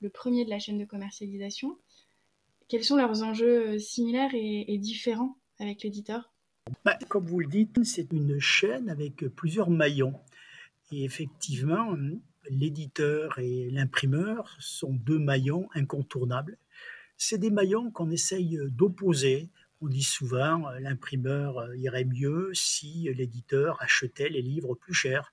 le 0.00 0.10
premier 0.10 0.44
de 0.44 0.50
la 0.50 0.58
chaîne 0.58 0.78
de 0.78 0.84
commercialisation. 0.84 1.78
Quels 2.68 2.84
sont 2.84 2.96
leurs 2.96 3.22
enjeux 3.22 3.78
similaires 3.78 4.30
et, 4.34 4.78
différents 4.78 5.36
avec 5.58 5.82
l'éditeur? 5.82 6.32
Bah, 6.84 6.98
Comme 7.08 7.26
vous 7.26 7.40
le 7.40 7.46
dites, 7.46 7.82
c'est 7.84 8.12
une 8.12 8.38
chaîne 8.38 8.90
avec 8.90 9.26
plusieurs 9.28 9.70
maillons. 9.70 10.14
Et 10.92 11.04
effectivement, 11.04 11.96
l'éditeur 12.50 13.38
et 13.38 13.70
l'imprimeur 13.70 14.56
sont 14.58 14.92
deux 14.92 15.18
maillons 15.18 15.68
incontournables. 15.74 16.58
C'est 17.16 17.38
des 17.38 17.50
maillons 17.50 17.90
qu'on 17.90 18.10
essaye 18.10 18.58
d'opposer. 18.70 19.48
On 19.80 19.88
dit 19.88 20.02
souvent 20.02 20.70
l'imprimeur 20.80 21.74
irait 21.76 22.04
mieux 22.04 22.50
si 22.52 23.08
l'éditeur 23.14 23.80
achetait 23.80 24.28
les 24.28 24.42
livres 24.42 24.74
plus 24.74 24.94
chers. 24.94 25.32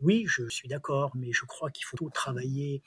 Oui, 0.00 0.24
je 0.26 0.48
suis 0.48 0.68
d'accord, 0.68 1.12
mais 1.14 1.32
je 1.32 1.44
crois 1.44 1.70
qu'il 1.70 1.84
faut 1.84 2.10
travailler 2.10 2.82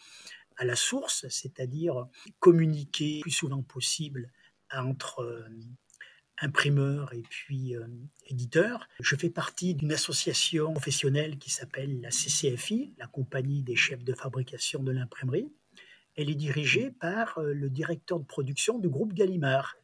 à 0.58 0.65
la 0.65 0.75
source, 0.75 1.25
c'est-à-dire 1.29 2.08
communiquer 2.39 3.18
le 3.18 3.22
plus 3.22 3.32
souvent 3.32 3.63
possible 3.63 4.29
entre 4.72 5.48
imprimeur 6.41 7.13
et 7.13 7.24
puis 7.29 7.75
euh, 7.75 7.86
éditeur. 8.27 8.88
Je 9.00 9.15
fais 9.15 9.29
partie 9.29 9.75
d'une 9.75 9.91
association 9.91 10.72
professionnelle 10.72 11.38
qui 11.38 11.50
s'appelle 11.50 12.01
la 12.01 12.10
CCFI, 12.10 12.94
la 12.98 13.08
compagnie 13.08 13.63
des 13.63 13.75
chefs 13.75 14.03
de 14.03 14.13
fabrication 14.13 14.84
de 14.84 14.91
l'imprimerie. 14.91 15.51
Elle 16.15 16.29
est 16.29 16.36
dirigée 16.36 16.91
par 16.91 17.38
euh, 17.38 17.53
le 17.53 17.70
directeur 17.70 18.20
de 18.20 18.25
production 18.25 18.79
du 18.79 18.89
groupe 18.89 19.13
Gallimard. 19.13 19.75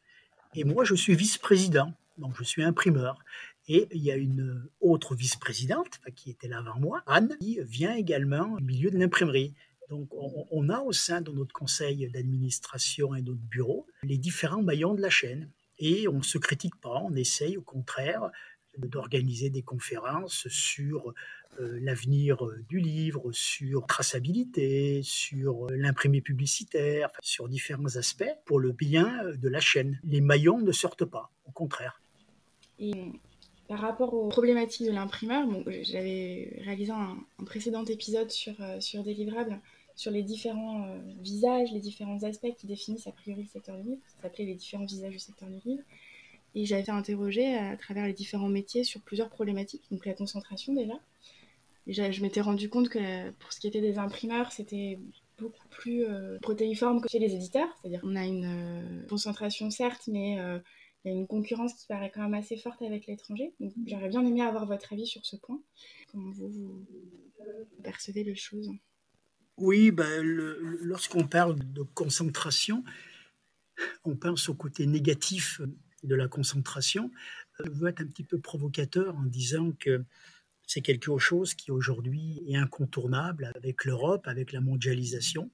Et 0.55 0.63
moi, 0.63 0.83
je 0.85 0.95
suis 0.95 1.15
vice-président, 1.15 1.93
donc 2.17 2.35
je 2.37 2.43
suis 2.43 2.63
imprimeur. 2.63 3.19
Et 3.67 3.87
il 3.91 4.01
y 4.01 4.11
a 4.11 4.15
une 4.15 4.69
autre 4.79 5.15
vice-présidente 5.15 5.99
qui 6.15 6.29
était 6.29 6.47
là 6.47 6.59
avant 6.59 6.79
moi, 6.79 7.03
Anne, 7.07 7.35
qui 7.41 7.59
vient 7.63 7.95
également 7.95 8.57
du 8.57 8.63
milieu 8.63 8.91
de 8.91 8.97
l'imprimerie. 8.97 9.53
Donc, 9.89 10.09
on, 10.13 10.69
a 10.69 10.79
au 10.79 10.91
sein 10.91 11.21
de 11.21 11.31
notre 11.31 11.53
conseil 11.53 12.09
d'administration 12.09 13.13
et 13.13 13.21
de 13.21 13.31
notre 13.31 13.41
bureau 13.41 13.85
les 14.03 14.17
différents 14.17 14.63
maillons 14.63 14.95
de 14.95 15.01
la 15.01 15.09
chaîne. 15.09 15.51
Et 15.77 16.07
on 16.07 16.17
ne 16.19 16.23
se 16.23 16.37
critique 16.37 16.79
pas, 16.79 17.01
on 17.03 17.15
essaye 17.15 17.57
au 17.57 17.61
contraire 17.61 18.31
d'organiser 18.77 19.49
des 19.49 19.61
conférences 19.61 20.47
sur 20.49 21.13
euh, 21.61 21.79
l'avenir 21.81 22.45
euh, 22.45 22.65
du 22.67 22.79
livre, 22.79 23.31
sur 23.31 23.85
traçabilité, 23.87 25.01
sur 25.03 25.65
euh, 25.65 25.75
l'imprimé 25.75 26.19
publicitaire, 26.19 27.09
sur 27.21 27.47
différents 27.47 27.95
aspects 27.95 28.35
pour 28.43 28.59
le 28.59 28.73
bien 28.73 29.23
de 29.37 29.47
la 29.47 29.61
chaîne. 29.61 29.99
Les 30.03 30.19
maillons 30.19 30.59
ne 30.59 30.71
sortent 30.73 31.05
pas, 31.05 31.31
au 31.45 31.51
contraire. 31.51 32.01
Et 32.77 33.13
par 33.69 33.79
rapport 33.79 34.13
aux 34.13 34.27
problématiques 34.27 34.87
de 34.87 34.91
l'imprimeur, 34.91 35.47
j'avais 35.83 36.59
réalisé 36.65 36.91
un, 36.91 37.17
précédent 37.45 37.85
épisode 37.85 38.31
sur, 38.31 38.55
sur 38.79 39.03
des 39.03 39.13
livrables 39.13 39.59
sur 39.95 40.11
les 40.11 40.23
différents 40.23 40.93
visages, 41.21 41.71
les 41.71 41.79
différents 41.79 42.21
aspects 42.23 42.53
qui 42.57 42.67
définissent 42.67 43.07
a 43.07 43.13
priori 43.13 43.43
le 43.43 43.47
secteur 43.47 43.77
du 43.77 43.83
livre. 43.83 44.01
Ça 44.07 44.23
s'appelait 44.23 44.43
les 44.43 44.55
différents 44.55 44.83
visages 44.83 45.13
du 45.13 45.19
secteur 45.19 45.47
du 45.47 45.59
livre. 45.65 45.83
Et 46.55 46.65
j'avais 46.65 46.81
été 46.81 46.91
interrogée 46.91 47.55
à 47.55 47.77
travers 47.77 48.05
les 48.05 48.13
différents 48.13 48.49
métiers 48.49 48.83
sur 48.83 49.01
plusieurs 49.01 49.29
problématiques, 49.29 49.83
donc 49.91 50.05
la 50.05 50.13
concentration 50.13 50.73
déjà. 50.73 50.93
Et 51.87 51.93
je 51.93 52.21
m'étais 52.21 52.41
rendu 52.41 52.69
compte 52.69 52.89
que 52.89 53.29
pour 53.31 53.53
ce 53.53 53.59
qui 53.59 53.67
était 53.67 53.81
des 53.81 53.99
imprimeurs, 53.99 54.51
c'était 54.51 54.97
beaucoup 55.37 55.67
plus 55.69 56.05
euh, 56.05 56.39
protéiforme 56.41 57.01
que 57.01 57.09
chez 57.09 57.19
les 57.19 57.35
éditeurs. 57.35 57.67
C'est-à-dire 57.79 58.01
qu'on 58.01 58.15
a 58.15 58.25
une 58.25 58.45
euh, 58.45 59.07
concentration 59.07 59.69
certes, 59.69 60.07
mais 60.07 60.37
il 61.03 61.11
y 61.11 61.15
a 61.15 61.17
une 61.17 61.27
concurrence 61.27 61.73
qui 61.75 61.85
paraît 61.85 62.11
quand 62.11 62.23
même 62.23 62.33
assez 62.33 62.57
forte 62.57 62.81
avec 62.81 63.05
l'étranger. 63.05 63.53
Donc 63.59 63.73
j'aurais 63.85 64.09
bien 64.09 64.25
aimé 64.25 64.41
avoir 64.41 64.65
votre 64.65 64.93
avis 64.93 65.05
sur 65.05 65.23
ce 65.23 65.35
point. 65.35 65.61
Comment 66.11 66.31
vous, 66.31 66.49
vous 66.49 66.85
percevez 67.83 68.23
les 68.23 68.35
choses? 68.35 68.71
Oui, 69.57 69.91
ben, 69.91 70.21
lorsqu'on 70.21 71.27
parle 71.27 71.57
de 71.73 71.83
concentration, 71.83 72.83
on 74.03 74.15
pense 74.15 74.49
au 74.49 74.55
côté 74.55 74.85
négatif 74.85 75.61
de 76.05 76.15
la 76.15 76.27
concentration. 76.27 77.11
Je 77.63 77.69
veux 77.71 77.89
être 77.89 78.01
un 78.01 78.07
petit 78.07 78.23
peu 78.23 78.39
provocateur 78.39 79.15
en 79.15 79.23
disant 79.23 79.71
que 79.79 80.03
c'est 80.67 80.81
quelque 80.81 81.17
chose 81.17 81.53
qui 81.53 81.71
aujourd'hui 81.71 82.41
est 82.47 82.57
incontournable 82.57 83.51
avec 83.55 83.85
l'Europe, 83.85 84.27
avec 84.27 84.51
la 84.51 84.61
mondialisation. 84.61 85.51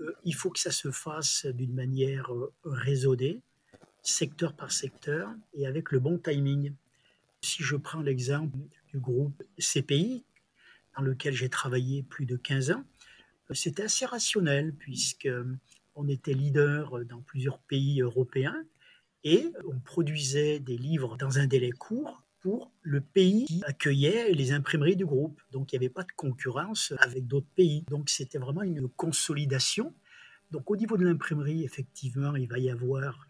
Euh, 0.00 0.12
il 0.24 0.34
faut 0.34 0.50
que 0.50 0.58
ça 0.58 0.70
se 0.70 0.90
fasse 0.90 1.46
d'une 1.46 1.74
manière 1.74 2.32
euh, 2.32 2.52
raisonnée, 2.64 3.40
secteur 4.02 4.54
par 4.54 4.70
secteur, 4.72 5.30
et 5.54 5.66
avec 5.66 5.90
le 5.92 5.98
bon 5.98 6.18
timing. 6.18 6.72
Si 7.42 7.62
je 7.62 7.76
prends 7.76 8.00
l'exemple 8.00 8.56
du 8.88 8.98
groupe 8.98 9.42
CPI, 9.58 10.24
dans 10.96 11.02
lequel 11.02 11.34
j'ai 11.34 11.48
travaillé 11.48 12.02
plus 12.02 12.26
de 12.26 12.36
15 12.36 12.70
ans, 12.70 12.84
c'était 13.50 13.82
assez 13.82 14.06
rationnel 14.06 14.74
puisque 14.74 15.26
euh, 15.26 15.44
on 15.96 16.08
était 16.08 16.32
leader 16.32 17.04
dans 17.04 17.20
plusieurs 17.22 17.58
pays 17.58 18.00
européens 18.00 18.64
et 19.24 19.52
on 19.66 19.78
produisait 19.80 20.60
des 20.60 20.76
livres 20.76 21.16
dans 21.16 21.38
un 21.38 21.46
délai 21.46 21.70
court 21.70 22.22
pour 22.40 22.70
le 22.82 23.00
pays 23.00 23.46
qui 23.46 23.62
accueillait 23.64 24.32
les 24.32 24.52
imprimeries 24.52 24.96
du 24.96 25.06
groupe. 25.06 25.40
Donc 25.50 25.72
il 25.72 25.78
n'y 25.78 25.86
avait 25.86 25.92
pas 25.92 26.02
de 26.02 26.12
concurrence 26.14 26.92
avec 26.98 27.26
d'autres 27.26 27.48
pays. 27.56 27.84
Donc 27.88 28.10
c'était 28.10 28.38
vraiment 28.38 28.62
une 28.62 28.86
consolidation. 28.88 29.94
Donc 30.50 30.70
au 30.70 30.76
niveau 30.76 30.98
de 30.98 31.04
l'imprimerie, 31.04 31.64
effectivement, 31.64 32.36
il 32.36 32.46
va 32.46 32.58
y 32.58 32.68
avoir 32.68 33.26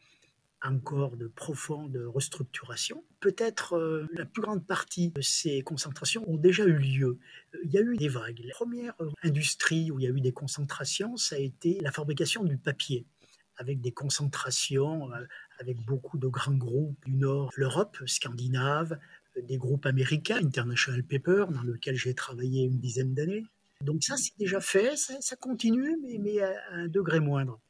encore 0.64 1.16
de 1.16 1.28
profondes 1.28 1.96
restructurations. 2.12 3.04
Peut-être 3.20 3.74
euh, 3.74 4.08
la 4.14 4.24
plus 4.24 4.42
grande 4.42 4.66
partie 4.66 5.10
de 5.10 5.20
ces 5.20 5.62
concentrations 5.62 6.28
ont 6.28 6.36
déjà 6.36 6.64
eu 6.64 6.76
lieu. 6.76 7.18
Il 7.64 7.70
y 7.70 7.78
a 7.78 7.82
eu 7.82 7.96
des 7.96 8.08
vagues. 8.08 8.40
La 8.44 8.54
première 8.54 8.94
industrie 9.22 9.90
où 9.90 10.00
il 10.00 10.04
y 10.04 10.06
a 10.06 10.10
eu 10.10 10.20
des 10.20 10.32
concentrations, 10.32 11.16
ça 11.16 11.36
a 11.36 11.38
été 11.38 11.78
la 11.80 11.92
fabrication 11.92 12.44
du 12.44 12.56
papier, 12.56 13.06
avec 13.56 13.80
des 13.80 13.92
concentrations, 13.92 15.12
euh, 15.12 15.24
avec 15.58 15.78
beaucoup 15.84 16.18
de 16.18 16.28
grands 16.28 16.54
groupes 16.54 17.04
du 17.04 17.14
nord 17.14 17.50
l'Europe, 17.56 17.96
scandinave, 18.06 18.98
des 19.40 19.56
groupes 19.56 19.86
américains, 19.86 20.36
International 20.36 21.02
Paper, 21.02 21.46
dans 21.50 21.62
lequel 21.62 21.96
j'ai 21.96 22.14
travaillé 22.14 22.64
une 22.64 22.78
dizaine 22.78 23.14
d'années. 23.14 23.44
Donc 23.80 24.04
ça, 24.04 24.16
c'est 24.16 24.36
déjà 24.38 24.60
fait, 24.60 24.96
ça, 24.96 25.36
continue, 25.36 25.96
mais, 26.02 26.18
mais 26.18 26.40
à 26.40 26.54
un 26.72 26.88
degré 26.88 27.20
moindre. 27.20 27.60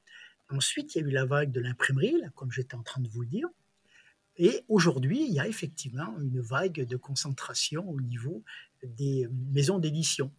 Ensuite, 0.50 0.94
il 0.94 1.00
y 1.00 1.04
a 1.04 1.08
eu 1.08 1.10
la 1.10 1.24
vague 1.24 1.50
de 1.50 1.60
l'imprimerie, 1.60 2.20
comme 2.34 2.52
j'étais 2.52 2.74
en 2.74 2.82
train 2.82 3.00
de 3.00 3.08
vous 3.08 3.22
le 3.22 3.28
dire. 3.28 3.48
Et 4.36 4.64
aujourd'hui, 4.68 5.24
il 5.26 5.32
y 5.32 5.40
a 5.40 5.46
effectivement 5.46 6.18
une 6.20 6.40
vague 6.40 6.86
de 6.86 6.96
concentration 6.96 7.88
au 7.88 8.00
niveau 8.00 8.42
des 8.82 9.28
maisons 9.52 9.78
d'édition. 9.78 10.32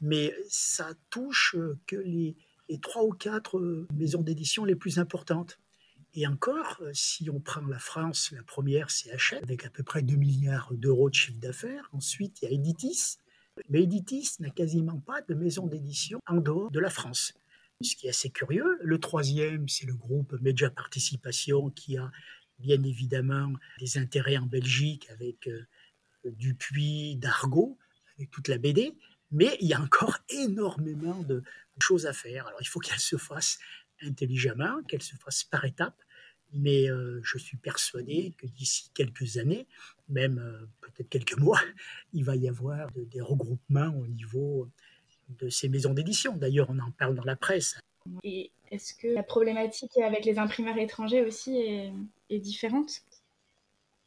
Mais 0.00 0.34
ça 0.48 0.92
touche 1.10 1.56
que 1.86 1.96
les, 1.96 2.36
trois 2.80 3.04
ou 3.04 3.10
quatre 3.10 3.86
maisons 3.94 4.22
d'édition 4.22 4.64
les 4.64 4.76
plus 4.76 4.98
importantes. 4.98 5.58
Et 6.14 6.26
encore, 6.26 6.80
si 6.92 7.28
on 7.28 7.40
prend 7.40 7.66
la 7.66 7.78
France, 7.78 8.30
la 8.32 8.42
première, 8.44 8.90
c'est 8.90 9.10
Hachette, 9.10 9.42
avec 9.42 9.64
à 9.66 9.70
peu 9.70 9.82
près 9.82 10.02
2 10.02 10.14
milliards 10.14 10.72
d'euros 10.72 11.10
de 11.10 11.14
chiffre 11.14 11.40
d'affaires. 11.40 11.88
Ensuite, 11.92 12.40
il 12.40 12.44
y 12.44 12.48
a 12.48 12.52
Editis. 12.52 13.16
Mais 13.68 13.82
Editis 13.82 14.36
n'a 14.38 14.50
quasiment 14.50 15.00
pas 15.00 15.22
de 15.22 15.34
maison 15.34 15.66
d'édition 15.66 16.20
en 16.26 16.36
dehors 16.36 16.70
de 16.70 16.80
la 16.80 16.90
France 16.90 17.34
ce 17.84 17.96
qui 17.96 18.06
est 18.06 18.10
assez 18.10 18.30
curieux. 18.30 18.78
Le 18.82 18.98
troisième, 18.98 19.68
c'est 19.68 19.86
le 19.86 19.94
groupe 19.94 20.34
Media 20.40 20.70
Participation 20.70 21.70
qui 21.70 21.96
a 21.96 22.10
bien 22.58 22.82
évidemment 22.82 23.52
des 23.78 23.98
intérêts 23.98 24.36
en 24.36 24.46
Belgique 24.46 25.08
avec 25.10 25.48
euh, 25.48 25.66
Dupuis, 26.24 27.16
Dargaud, 27.16 27.78
avec 28.16 28.30
toute 28.30 28.48
la 28.48 28.58
BD. 28.58 28.94
Mais 29.30 29.56
il 29.60 29.68
y 29.68 29.74
a 29.74 29.80
encore 29.80 30.18
énormément 30.28 31.22
de 31.22 31.42
choses 31.80 32.06
à 32.06 32.12
faire. 32.12 32.46
Alors 32.46 32.60
il 32.60 32.68
faut 32.68 32.80
qu'elle 32.80 32.98
se 32.98 33.16
fasse 33.16 33.58
intelligemment, 34.02 34.82
qu'elle 34.88 35.02
se 35.02 35.16
fasse 35.16 35.44
par 35.44 35.64
étapes. 35.64 36.00
Mais 36.52 36.88
euh, 36.88 37.20
je 37.24 37.36
suis 37.36 37.56
persuadé 37.56 38.32
que 38.38 38.46
d'ici 38.46 38.90
quelques 38.94 39.38
années, 39.38 39.66
même 40.08 40.38
euh, 40.38 40.66
peut-être 40.80 41.08
quelques 41.08 41.36
mois, 41.36 41.60
il 42.12 42.24
va 42.24 42.36
y 42.36 42.48
avoir 42.48 42.88
des 42.94 43.20
regroupements 43.20 43.92
au 43.98 44.06
niveau 44.06 44.70
de 45.28 45.48
ces 45.48 45.68
maisons 45.68 45.94
d'édition. 45.94 46.36
D'ailleurs, 46.36 46.70
on 46.70 46.78
en 46.78 46.90
parle 46.92 47.16
dans 47.16 47.24
la 47.24 47.36
presse. 47.36 47.76
Et 48.22 48.52
est-ce 48.70 48.94
que 48.94 49.08
la 49.08 49.22
problématique 49.22 49.96
avec 49.98 50.24
les 50.24 50.38
imprimeurs 50.38 50.78
étrangers 50.78 51.24
aussi 51.24 51.56
est, 52.30 52.38
différente? 52.38 53.02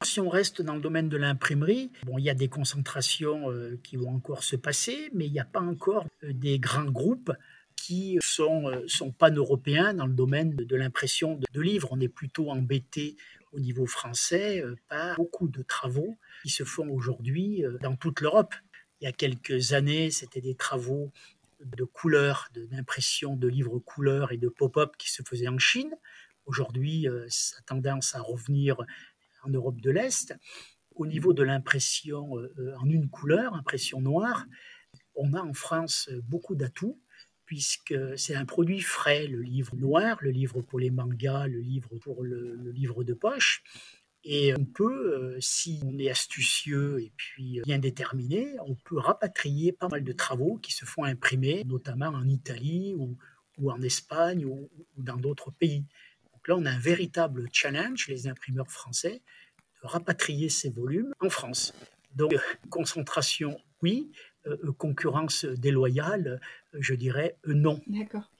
Si 0.03 0.19
on 0.19 0.29
reste 0.29 0.61
dans 0.61 0.75
le 0.75 0.81
domaine 0.81 1.09
de 1.09 1.17
l'imprimerie, 1.17 1.91
bon, 2.05 2.17
il 2.17 2.25
y 2.25 2.29
a 2.29 2.35
des 2.35 2.49
concentrations 2.49 3.51
euh, 3.51 3.79
qui 3.83 3.97
vont 3.97 4.13
encore 4.13 4.43
se 4.43 4.55
passer, 4.55 5.09
mais 5.13 5.25
il 5.25 5.31
n'y 5.31 5.39
a 5.39 5.45
pas 5.45 5.61
encore 5.61 6.05
euh, 6.23 6.33
des 6.33 6.59
grands 6.59 6.89
groupes 6.89 7.31
qui 7.75 8.17
sont, 8.21 8.67
euh, 8.69 8.83
sont 8.87 9.11
pan-européens 9.11 9.93
dans 9.93 10.05
le 10.05 10.13
domaine 10.13 10.55
de, 10.55 10.75
l'impression 10.75 11.35
de, 11.35 11.45
de, 11.51 11.61
livres. 11.61 11.89
On 11.91 11.99
est 11.99 12.09
plutôt 12.09 12.51
embêté 12.51 13.17
au 13.53 13.59
niveau 13.59 13.85
français 13.85 14.63
par 14.89 15.15
beaucoup 15.15 15.47
de 15.47 15.63
travaux 15.63 16.17
qui 16.43 16.49
se 16.49 16.63
font 16.63 16.89
aujourd'hui 16.89 17.63
dans 17.81 17.95
toute 17.95 18.19
l'Europe. 18.19 18.53
Il 18.99 19.05
y 19.05 19.07
a 19.07 19.13
quelques 19.13 19.71
années, 19.71 20.11
c'était 20.11 20.41
des 20.41 20.53
travaux 20.53 21.11
de 21.63 21.85
couleurs, 21.85 22.49
d'impression 22.53 23.35
de 23.35 23.47
livres 23.47 23.79
couleurs 23.79 24.31
et 24.31 24.37
de 24.37 24.49
pop-up 24.49 24.95
qui 24.97 25.09
se 25.09 25.23
faisaient 25.23 25.47
en 25.47 25.57
Chine. 25.57 25.91
Aujourd'hui, 26.47 27.09
euh, 27.09 27.25
ça 27.27 27.57
a 27.59 27.61
tendance 27.63 28.15
à 28.15 28.21
revenir 28.21 28.77
en 29.47 29.51
Europe 29.51 29.81
de 29.81 29.91
l'Est. 29.91 30.35
Au 30.95 31.07
niveau 31.07 31.33
de 31.33 31.43
l'impression 31.43 32.37
euh, 32.37 32.75
en 32.79 32.89
une 32.89 33.09
couleur, 33.09 33.53
impression 33.53 34.01
noire, 34.01 34.45
on 35.15 35.33
a 35.33 35.41
en 35.41 35.53
France 35.53 36.09
beaucoup 36.27 36.55
d'atouts 36.55 36.99
puisque 37.45 37.95
c'est 38.17 38.35
un 38.35 38.45
produit 38.45 38.81
frais, 38.81 39.25
le 39.25 39.41
livre 39.41 39.75
noir, 39.77 40.17
le 40.21 40.31
livre 40.31 40.61
pour 40.61 40.79
les 40.79 40.91
mangas, 40.91 41.47
le 41.47 41.59
livre 41.59 41.95
pour 42.01 42.23
le, 42.23 42.71
livre 42.71 43.05
de 43.05 43.13
poche. 43.13 43.63
Et 44.25 44.53
on 44.53 44.65
peut, 44.65 45.15
euh, 45.15 45.37
si 45.39 45.79
on 45.85 45.97
est 45.97 46.09
astucieux 46.09 46.99
et 47.01 47.13
puis 47.15 47.61
bien 47.63 47.79
déterminé, 47.79 48.53
on 48.65 48.75
peut 48.75 48.97
rapatrier 48.97 49.71
pas 49.71 49.87
mal 49.87 50.03
de 50.03 50.11
travaux 50.11 50.57
qui 50.57 50.73
se 50.73 50.83
font 50.83 51.05
imprimer, 51.05 51.63
notamment 51.63 52.07
en 52.07 52.27
Italie 52.27 52.93
ou, 52.95 53.17
en 53.71 53.81
Espagne 53.81 54.45
ou 54.45 54.69
dans 54.97 55.15
d'autres 55.15 55.51
pays. 55.51 55.85
Là, 56.47 56.55
on 56.55 56.65
a 56.65 56.71
un 56.71 56.79
véritable 56.79 57.49
challenge, 57.51 58.07
les 58.07 58.27
imprimeurs 58.27 58.71
français, 58.71 59.21
de 59.83 59.87
rapatrier 59.87 60.49
ces 60.49 60.69
volumes 60.69 61.13
en 61.19 61.29
France. 61.29 61.73
Donc, 62.15 62.33
concentration, 62.69 63.59
oui, 63.81 64.11
euh, 64.47 64.71
concurrence 64.77 65.45
déloyale, 65.45 66.39
je 66.73 66.93
dirais 66.93 67.37
euh, 67.47 67.53
non. 67.53 67.81
D'accord. 67.87 68.31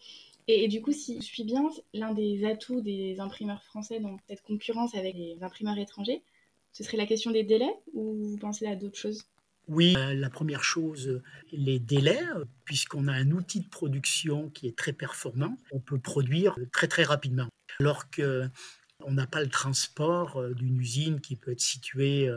Et, 0.48 0.70
du 0.70 0.82
coup, 0.82 0.94
si 0.94 1.18
je 1.18 1.26
suis 1.26 1.44
bien, 1.44 1.70
l'un 1.94 2.14
des 2.14 2.46
atouts 2.46 2.80
des 2.80 3.20
imprimeurs 3.20 3.64
français 3.64 4.00
dans 4.00 4.18
cette 4.30 4.42
concurrence 4.42 4.96
avec 4.96 5.16
les 5.16 5.38
imprimeurs 5.42 5.78
étrangers, 5.78 6.24
ce 6.72 6.86
serait 6.86 6.98
la 6.98 7.06
question 7.06 7.32
des 7.32 7.44
délais 7.44 7.74
ou 7.94 8.14
vous 8.14 8.38
pensez 8.38 8.66
à 8.66 8.76
d'autres 8.78 8.98
choses? 8.98 9.26
Oui, 9.68 9.96
euh, 9.98 10.14
la 10.14 10.30
première 10.30 10.64
chose, 10.64 11.22
les 11.52 11.80
délais, 11.80 12.24
puisqu'on 12.64 13.10
a 13.10 13.12
un 13.12 13.32
outil 13.32 13.60
de 13.60 13.68
production 13.68 14.50
qui 14.52 14.68
est 14.68 14.78
très 14.78 14.94
performant, 14.94 15.58
on 15.74 15.80
peut 15.80 16.00
produire 16.00 16.56
très 16.72 16.88
très 16.88 17.04
rapidement. 17.04 17.50
Alors 17.80 18.10
qu'on 18.10 19.12
n'a 19.12 19.28
pas 19.28 19.42
le 19.42 19.50
transport 19.50 20.44
d'une 20.56 20.80
usine 20.80 21.22
qui 21.22 21.36
peut 21.36 21.52
être 21.52 21.62
située 21.62 22.30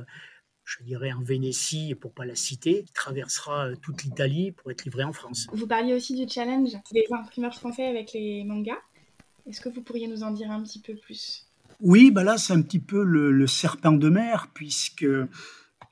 je 0.78 0.84
dirais 0.84 1.12
en 1.12 1.22
Vénétie, 1.22 1.94
pour 1.94 2.12
pas 2.12 2.24
la 2.24 2.34
citer, 2.34 2.84
qui 2.84 2.92
traversera 2.92 3.68
euh, 3.68 3.76
toute 3.76 4.04
l'Italie 4.04 4.52
pour 4.52 4.70
être 4.70 4.84
livré 4.84 5.02
en 5.02 5.12
France. 5.12 5.46
Vous 5.52 5.66
parliez 5.66 5.94
aussi 5.94 6.14
du 6.14 6.32
challenge 6.32 6.70
des 6.92 7.06
imprimeurs 7.10 7.54
français 7.54 7.86
avec 7.86 8.12
les 8.12 8.44
mangas. 8.44 8.78
Est-ce 9.46 9.60
que 9.60 9.68
vous 9.68 9.82
pourriez 9.82 10.06
nous 10.06 10.22
en 10.22 10.30
dire 10.30 10.50
un 10.50 10.62
petit 10.62 10.80
peu 10.80 10.94
plus? 10.94 11.46
Oui, 11.80 12.10
bah 12.10 12.24
là 12.24 12.36
c'est 12.36 12.52
un 12.52 12.62
petit 12.62 12.78
peu 12.78 13.02
le, 13.02 13.46
serpent 13.46 13.92
de 13.92 14.08
mer, 14.08 14.48
puisque 14.54 15.06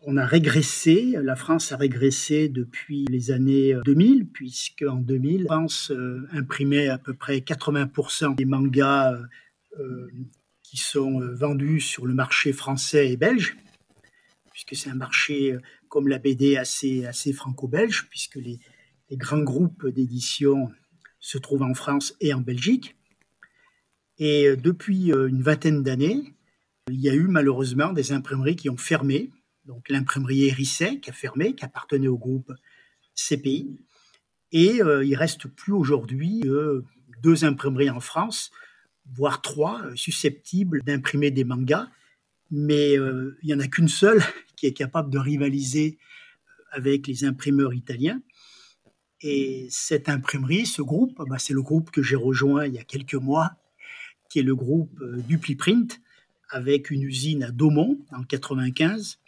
on 0.02 0.16
a 0.16 0.24
régressé, 0.24 1.16
la 1.20 1.36
France 1.36 1.72
a 1.72 1.76
régressé 1.76 2.48
depuis 2.48 3.04
les 3.06 3.30
années 3.30 3.76
2000, 3.84 4.28
puisque 4.28 4.84
en 4.88 4.96
2000, 4.96 5.42
la 5.42 5.48
France 5.48 5.90
euh, 5.90 6.26
imprimait 6.32 6.88
à 6.88 6.98
peu 6.98 7.14
près 7.14 7.38
80% 7.38 8.36
des 8.36 8.44
mangas 8.44 9.18
euh, 9.78 10.08
qui 10.62 10.76
sont 10.76 11.20
vendus 11.34 11.80
sur 11.80 12.06
le 12.06 12.14
marché 12.14 12.52
français 12.52 13.10
et 13.10 13.16
belge 13.16 13.56
puisque 14.58 14.82
c'est 14.82 14.90
un 14.90 14.96
marché 14.96 15.52
euh, 15.52 15.60
comme 15.88 16.08
la 16.08 16.18
BD 16.18 16.56
assez, 16.56 17.32
franco-belge, 17.32 18.08
puisque 18.10 18.36
les, 18.36 18.58
grands 19.12 19.42
groupes 19.42 19.86
d'édition 19.86 20.70
se 21.20 21.38
trouvent 21.38 21.62
en 21.62 21.74
France 21.74 22.14
et 22.20 22.34
en 22.34 22.40
Belgique. 22.40 22.96
Et 24.18 24.48
euh, 24.48 24.56
depuis 24.56 25.12
euh, 25.12 25.28
une 25.28 25.42
vingtaine 25.42 25.82
d'années, 25.82 26.34
il 26.88 27.00
y 27.00 27.08
a 27.08 27.14
eu 27.14 27.28
malheureusement 27.28 27.92
des 27.92 28.12
imprimeries 28.12 28.56
qui 28.56 28.68
ont 28.68 28.76
fermé. 28.76 29.30
Donc 29.68 29.88
l'imprimerie 29.88 30.46
Hérisset 30.46 30.98
qui 30.98 31.10
a 31.10 31.12
fermé, 31.12 31.54
qui 31.54 31.64
appartenait 31.64 32.08
au 32.08 32.18
groupe 32.18 32.52
CPI. 33.14 33.78
Et 34.50 34.78
il 34.78 35.14
reste 35.14 35.46
plus 35.46 35.74
aujourd'hui 35.74 36.42
deux 37.22 37.44
imprimeries 37.44 37.90
en 37.90 38.00
France, 38.00 38.50
voire 39.14 39.42
trois, 39.42 39.82
susceptibles 39.94 40.82
d'imprimer 40.84 41.30
des 41.30 41.44
mangas. 41.44 41.86
Mais 42.50 42.94
il 42.94 43.36
n'y 43.44 43.52
en 43.52 43.60
a 43.60 43.68
qu'une 43.68 43.88
seule 43.88 44.22
qui 44.56 44.64
est 44.64 44.72
capable 44.72 45.10
de 45.10 45.18
rivaliser 45.18 45.98
avec 46.70 47.06
les 47.06 47.24
imprimeurs 47.24 47.74
italiens. 47.74 48.22
Et 49.20 49.66
cette 49.70 50.08
imprimerie, 50.08 50.66
ce 50.66 50.82
groupe, 50.82 51.20
bah, 51.28 51.38
c'est 51.38 51.54
le 51.54 51.62
groupe 51.62 51.90
que 51.90 52.02
j'ai 52.02 52.16
rejoint 52.16 52.66
il 52.66 52.74
y 52.74 52.78
a 52.78 52.84
quelques 52.84 53.14
mois, 53.14 53.50
qui 54.30 54.38
est 54.38 54.42
le 54.42 54.54
groupe 54.54 55.00
euh, 55.00 55.16
DupliPrint, 55.28 55.88
avec 56.50 56.90
une 56.90 57.02
usine 57.02 57.42
à 57.42 57.50
Daumont 57.50 57.98
en 58.12 58.22
95, 58.22 59.18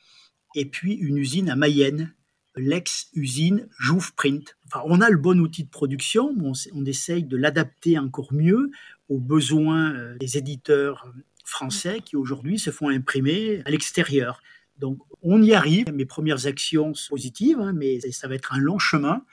et 0.54 0.64
puis 0.64 0.94
une 0.94 1.16
usine 1.16 1.48
à 1.48 1.56
Mayenne, 1.56 2.12
l'ex-usine 2.56 3.68
Jouve 3.78 4.14
Print. 4.14 4.56
Enfin, 4.66 4.82
on 4.86 5.00
a 5.00 5.08
le 5.10 5.16
bon 5.16 5.38
outil 5.40 5.64
de 5.64 5.70
production, 5.70 6.34
on, 6.40 6.84
essaye 6.84 7.24
de 7.24 7.36
l'adapter 7.36 7.98
encore 7.98 8.32
mieux 8.32 8.70
aux 9.08 9.18
besoins 9.18 9.94
euh, 9.94 10.16
des 10.18 10.36
éditeurs 10.36 11.12
français 11.44 12.00
qui 12.04 12.16
aujourd'hui 12.16 12.58
se 12.58 12.70
font 12.70 12.88
imprimer 12.88 13.62
à 13.64 13.70
l'extérieur. 13.70 14.42
Donc 14.78 14.98
on 15.22 15.42
y 15.42 15.52
arrive. 15.52 15.92
Mes 15.92 16.06
premières 16.06 16.46
actions 16.46 16.94
sont 16.94 17.10
positives, 17.10 17.60
hein, 17.60 17.72
mais 17.72 18.00
ça 18.12 18.28
va 18.28 18.34
être 18.34 18.52
un 18.52 18.58
long 18.58 18.78
chemin. 18.78 19.24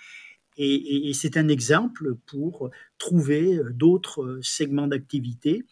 Et, 0.60 1.12
c'est 1.14 1.38
un 1.38 1.50
exemple 1.50 2.16
pour 2.26 2.72
trouver 2.98 3.60
d'autres 3.70 4.40
segments 4.42 4.88
d'activité 4.88 5.66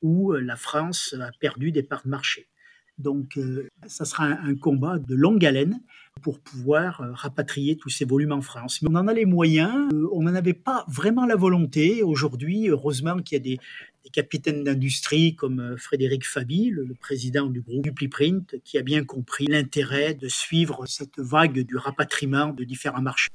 où 0.00 0.32
la 0.32 0.56
France 0.56 1.14
a 1.20 1.30
perdu 1.38 1.72
des 1.72 1.82
parts 1.82 2.04
de 2.04 2.08
marché. 2.08 2.49
Donc, 3.00 3.38
euh, 3.38 3.68
ça 3.86 4.04
sera 4.04 4.24
un, 4.26 4.54
combat 4.54 4.98
de 4.98 5.14
longue 5.14 5.44
haleine 5.44 5.80
pour 6.22 6.38
pouvoir 6.38 7.00
euh, 7.00 7.12
rapatrier 7.12 7.76
tous 7.76 7.88
ces 7.88 8.04
volumes 8.04 8.32
en 8.32 8.42
France. 8.42 8.82
Mais 8.82 8.88
on 8.90 8.94
en 8.94 9.08
a 9.08 9.14
les 9.14 9.24
moyens, 9.24 9.90
euh, 9.92 10.08
on 10.12 10.22
n'en 10.22 10.34
avait 10.34 10.54
pas 10.54 10.84
vraiment 10.86 11.24
la 11.24 11.36
volonté. 11.36 12.02
Aujourd'hui, 12.02 12.68
heureusement 12.68 13.16
qu'il 13.18 13.38
y 13.38 13.40
a 13.40 13.56
des, 13.56 13.60
capitaines 14.12 14.64
d'industrie 14.64 15.36
comme 15.36 15.76
Frédéric 15.78 16.26
Fabi, 16.26 16.70
le, 16.70 16.94
président 16.98 17.46
du 17.46 17.60
groupe 17.60 17.82
DupliPrint, 17.82 18.42
qui 18.64 18.76
a 18.76 18.82
bien 18.82 19.04
compris 19.04 19.46
l'intérêt 19.46 20.14
de 20.14 20.26
suivre 20.26 20.84
cette 20.86 21.20
vague 21.20 21.60
du 21.60 21.76
rapatriement 21.76 22.48
de 22.48 22.64
différents 22.64 23.02
marchés. 23.02 23.30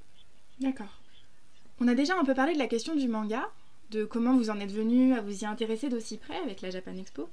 D'accord. 0.59 1.01
On 1.79 1.87
a 1.87 1.95
déjà 1.95 2.19
un 2.19 2.25
peu 2.25 2.33
parlé 2.33 2.53
de 2.53 2.59
la 2.59 2.67
question 2.67 2.93
du 2.93 3.07
manga, 3.07 3.47
de 3.91 4.03
comment 4.03 4.35
vous 4.35 4.49
en 4.49 4.59
êtes 4.59 4.71
venu 4.71 5.13
à 5.13 5.21
vous 5.21 5.43
y 5.43 5.45
intéresser 5.45 5.87
d'aussi 5.87 6.17
près 6.17 6.37
avec 6.37 6.61
la 6.61 6.71
Japan 6.71 6.97
Expo. 6.97 7.29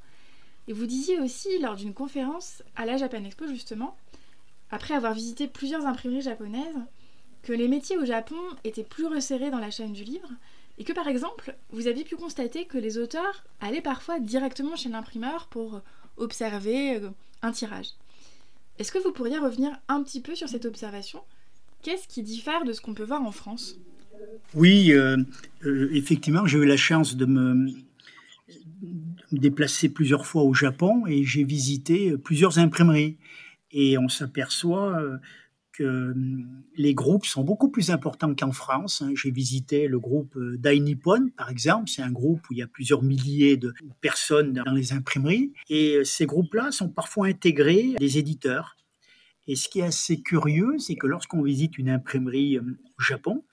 Et 0.68 0.72
vous 0.72 0.86
disiez 0.86 1.20
aussi 1.20 1.58
lors 1.58 1.76
d'une 1.76 1.94
conférence 1.94 2.62
à 2.76 2.86
la 2.86 2.96
Japan 2.96 3.24
Expo 3.24 3.46
justement, 3.46 3.96
après 4.70 4.94
avoir 4.94 5.14
visité 5.14 5.48
plusieurs 5.48 5.86
imprimeries 5.86 6.22
japonaises, 6.22 6.78
que 7.42 7.52
les 7.52 7.68
métiers 7.68 7.98
au 7.98 8.04
Japon 8.04 8.36
étaient 8.64 8.84
plus 8.84 9.06
resserrés 9.06 9.50
dans 9.50 9.58
la 9.58 9.70
chaîne 9.70 9.92
du 9.92 10.04
livre 10.04 10.28
et 10.78 10.84
que 10.84 10.92
par 10.92 11.08
exemple, 11.08 11.56
vous 11.70 11.86
aviez 11.88 12.04
pu 12.04 12.16
constater 12.16 12.64
que 12.64 12.78
les 12.78 12.98
auteurs 12.98 13.44
allaient 13.60 13.82
parfois 13.82 14.20
directement 14.20 14.76
chez 14.76 14.88
l'imprimeur 14.88 15.46
pour 15.48 15.80
observer 16.16 16.96
euh, 16.96 17.10
un 17.42 17.52
tirage. 17.52 17.88
Est-ce 18.78 18.92
que 18.92 18.98
vous 18.98 19.12
pourriez 19.12 19.38
revenir 19.38 19.72
un 19.88 20.02
petit 20.02 20.20
peu 20.20 20.34
sur 20.34 20.48
cette 20.48 20.64
observation? 20.64 21.20
Qu'est-ce 21.82 22.08
qui 22.08 22.22
diffère 22.22 22.64
de 22.64 22.72
ce 22.72 22.80
qu'on 22.80 22.94
peut 22.94 23.04
voir 23.04 23.22
en 23.22 23.32
France? 23.32 23.76
Oui, 24.54 24.92
euh, 24.92 25.18
euh, 25.64 25.90
effectivement, 25.92 26.46
j'ai 26.46 26.58
eu 26.58 26.64
la 26.64 26.76
chance 26.76 27.16
de 27.16 27.26
me, 27.26 27.72
déplacer 29.38 29.88
plusieurs 29.88 30.26
fois 30.26 30.42
au 30.42 30.54
Japon 30.54 31.06
et 31.06 31.24
j'ai 31.24 31.44
visité 31.44 32.16
plusieurs 32.16 32.58
imprimeries. 32.58 33.18
Et 33.70 33.96
on 33.98 34.08
s'aperçoit 34.08 35.00
que 35.72 36.12
hum, 36.12 36.62
les 36.76 36.94
groupes 36.94 37.26
sont 37.26 37.42
beaucoup 37.42 37.70
plus 37.70 37.90
importants 37.90 38.34
qu'en 38.34 38.52
France. 38.52 39.02
Hein. 39.02 39.12
J'ai 39.14 39.30
visité 39.30 39.88
le 39.88 39.98
groupe 39.98 40.36
euh, 40.36 40.56
Dainippon, 40.58 41.30
par 41.36 41.50
exemple. 41.50 41.88
C'est 41.88 42.02
un 42.02 42.12
groupe 42.12 42.40
où 42.48 42.52
il 42.52 42.58
y 42.58 42.62
a 42.62 42.66
plusieurs 42.66 43.02
milliers 43.02 43.56
de 43.56 43.74
personnes 44.00 44.52
dans 44.52 44.72
les 44.72 44.92
imprimeries. 44.92 45.52
Et 45.68 45.96
euh, 45.96 46.04
ces 46.04 46.26
groupes-là 46.26 46.70
sont 46.70 46.88
parfois 46.88 47.26
intégrés 47.26 47.94
des 47.98 48.18
éditeurs. 48.18 48.76
Et 49.48 49.56
ce 49.56 49.68
qui 49.68 49.80
est 49.80 49.84
assez 49.84 50.20
curieux, 50.20 50.78
c'est 50.78 50.94
que 50.94 51.06
lorsqu'on 51.06 51.42
visite 51.42 51.78
une 51.78 51.88
imprimerie 51.88 52.58
hum, 52.58 52.76
au 52.98 53.02
Japon, 53.02 53.44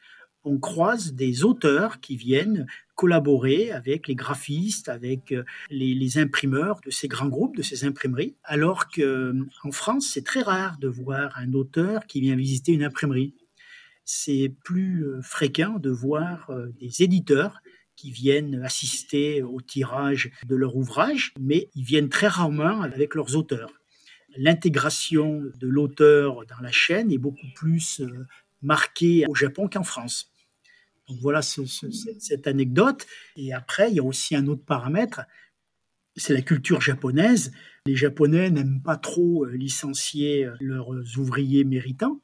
on 0.43 0.57
croise 0.57 1.13
des 1.13 1.43
auteurs 1.43 1.99
qui 1.99 2.15
viennent 2.15 2.65
collaborer 2.95 3.71
avec 3.71 4.07
les 4.07 4.15
graphistes, 4.15 4.89
avec 4.89 5.31
euh, 5.31 5.43
les, 5.69 6.17
imprimeurs 6.17 6.81
de 6.85 6.91
ces 6.91 7.07
grands 7.07 7.29
groupes, 7.29 7.55
de 7.55 7.61
ces 7.61 7.85
imprimeries, 7.85 8.35
alors 8.43 8.87
qu'en 8.87 9.01
euh, 9.01 9.71
France, 9.71 10.09
c'est 10.13 10.25
très 10.25 10.41
rare 10.41 10.77
de 10.79 10.87
voir 10.87 11.37
un 11.37 11.53
auteur 11.53 12.05
qui 12.07 12.21
vient 12.21 12.35
visiter 12.35 12.73
une 12.73 12.83
imprimerie. 12.83 13.35
C'est 14.03 14.53
plus 14.63 15.05
euh, 15.05 15.21
fréquent 15.21 15.79
de 15.79 15.89
voir 15.89 16.51
des 16.79 17.03
éditeurs 17.03 17.61
qui 17.95 18.11
viennent 18.11 18.61
assister 18.63 19.43
au 19.43 19.61
tirage 19.61 20.31
de 20.45 20.55
leur 20.55 20.75
ouvrage, 20.75 21.33
mais 21.39 21.69
ils 21.75 21.83
viennent 21.83 22.09
très 22.09 22.27
rarement 22.27 22.81
avec 22.81 23.13
leurs 23.15 23.35
auteurs. 23.35 23.71
L'intégration 24.37 25.41
de 25.59 25.67
l'auteur 25.67 26.45
dans 26.47 26.61
la 26.61 26.71
chaîne 26.71 27.11
est 27.11 27.17
beaucoup 27.17 27.47
plus 27.55 28.01
marquée 28.61 29.25
au 29.27 29.35
Japon 29.35 29.67
qu'en 29.67 29.83
France. 29.83 30.31
Donc 31.07 31.17
voilà 31.21 31.41
cette 31.41 32.47
anecdote. 32.47 33.05
Et 33.35 33.53
après, 33.53 33.89
il 33.89 33.95
y 33.95 33.99
a 33.99 34.03
aussi 34.03 34.35
un 34.35 34.47
autre 34.47 34.63
paramètre, 34.63 35.21
c'est 36.15 36.33
la 36.33 36.41
culture 36.41 36.81
japonaise. 36.81 37.51
Les 37.85 37.95
Japonais 37.95 38.51
n'aiment 38.51 38.81
pas 38.81 38.97
trop 38.97 39.45
euh, 39.45 39.51
licencier 39.51 40.45
euh, 40.45 40.55
leurs 40.59 40.89
ouvriers 41.17 41.63
méritants. 41.63 42.21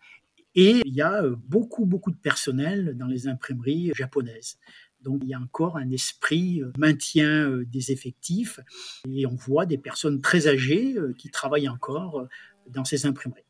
Et 0.54 0.82
il 0.86 0.94
y 0.94 1.02
a 1.02 1.24
euh, 1.24 1.36
beaucoup, 1.48 1.86
beaucoup 1.86 2.12
de 2.12 2.18
personnel 2.18 2.96
dans 2.98 3.08
les 3.08 3.28
imprimeries 3.28 3.92
japonaises. 3.96 4.58
Donc 5.02 5.22
il 5.24 5.30
y 5.30 5.34
a 5.34 5.40
encore 5.40 5.78
un 5.78 5.90
esprit 5.92 6.64
maintien 6.80 7.62
des 7.68 7.92
effectifs 7.92 8.60
et 9.08 9.28
on 9.28 9.36
voit 9.36 9.68
des 9.68 9.78
personnes 9.78 10.20
très 10.20 10.48
âgées 10.48 10.96
qui 11.20 11.30
travaillent 11.30 11.70
encore 11.70 12.28
dans 12.68 12.86
ces 12.86 13.06
imprimeries. 13.06 13.44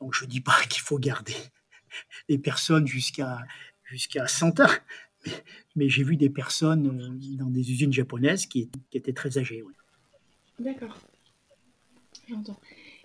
Donc 0.00 0.12
je 0.12 0.24
ne 0.24 0.30
dis 0.30 0.40
pas 0.40 0.56
qu'il 0.68 0.82
faut 0.82 0.98
garder 0.98 1.36
les 2.28 2.38
personnes 2.38 2.86
jusqu'à 2.86 3.38
jusqu'à 3.84 4.26
100 4.26 4.60
ans. 4.60 4.66
mais 5.76 5.88
j'ai 5.88 6.02
vu 6.02 6.16
des 6.16 6.30
personnes 6.30 7.18
dans 7.36 7.50
des 7.50 7.70
usines 7.70 7.92
japonaises 7.92 8.46
qui, 8.46 8.68
étaient 8.92 9.12
très 9.12 9.38
âgées. 9.38 9.62
D'accord, 10.58 10.98
j'entends. 12.28 12.58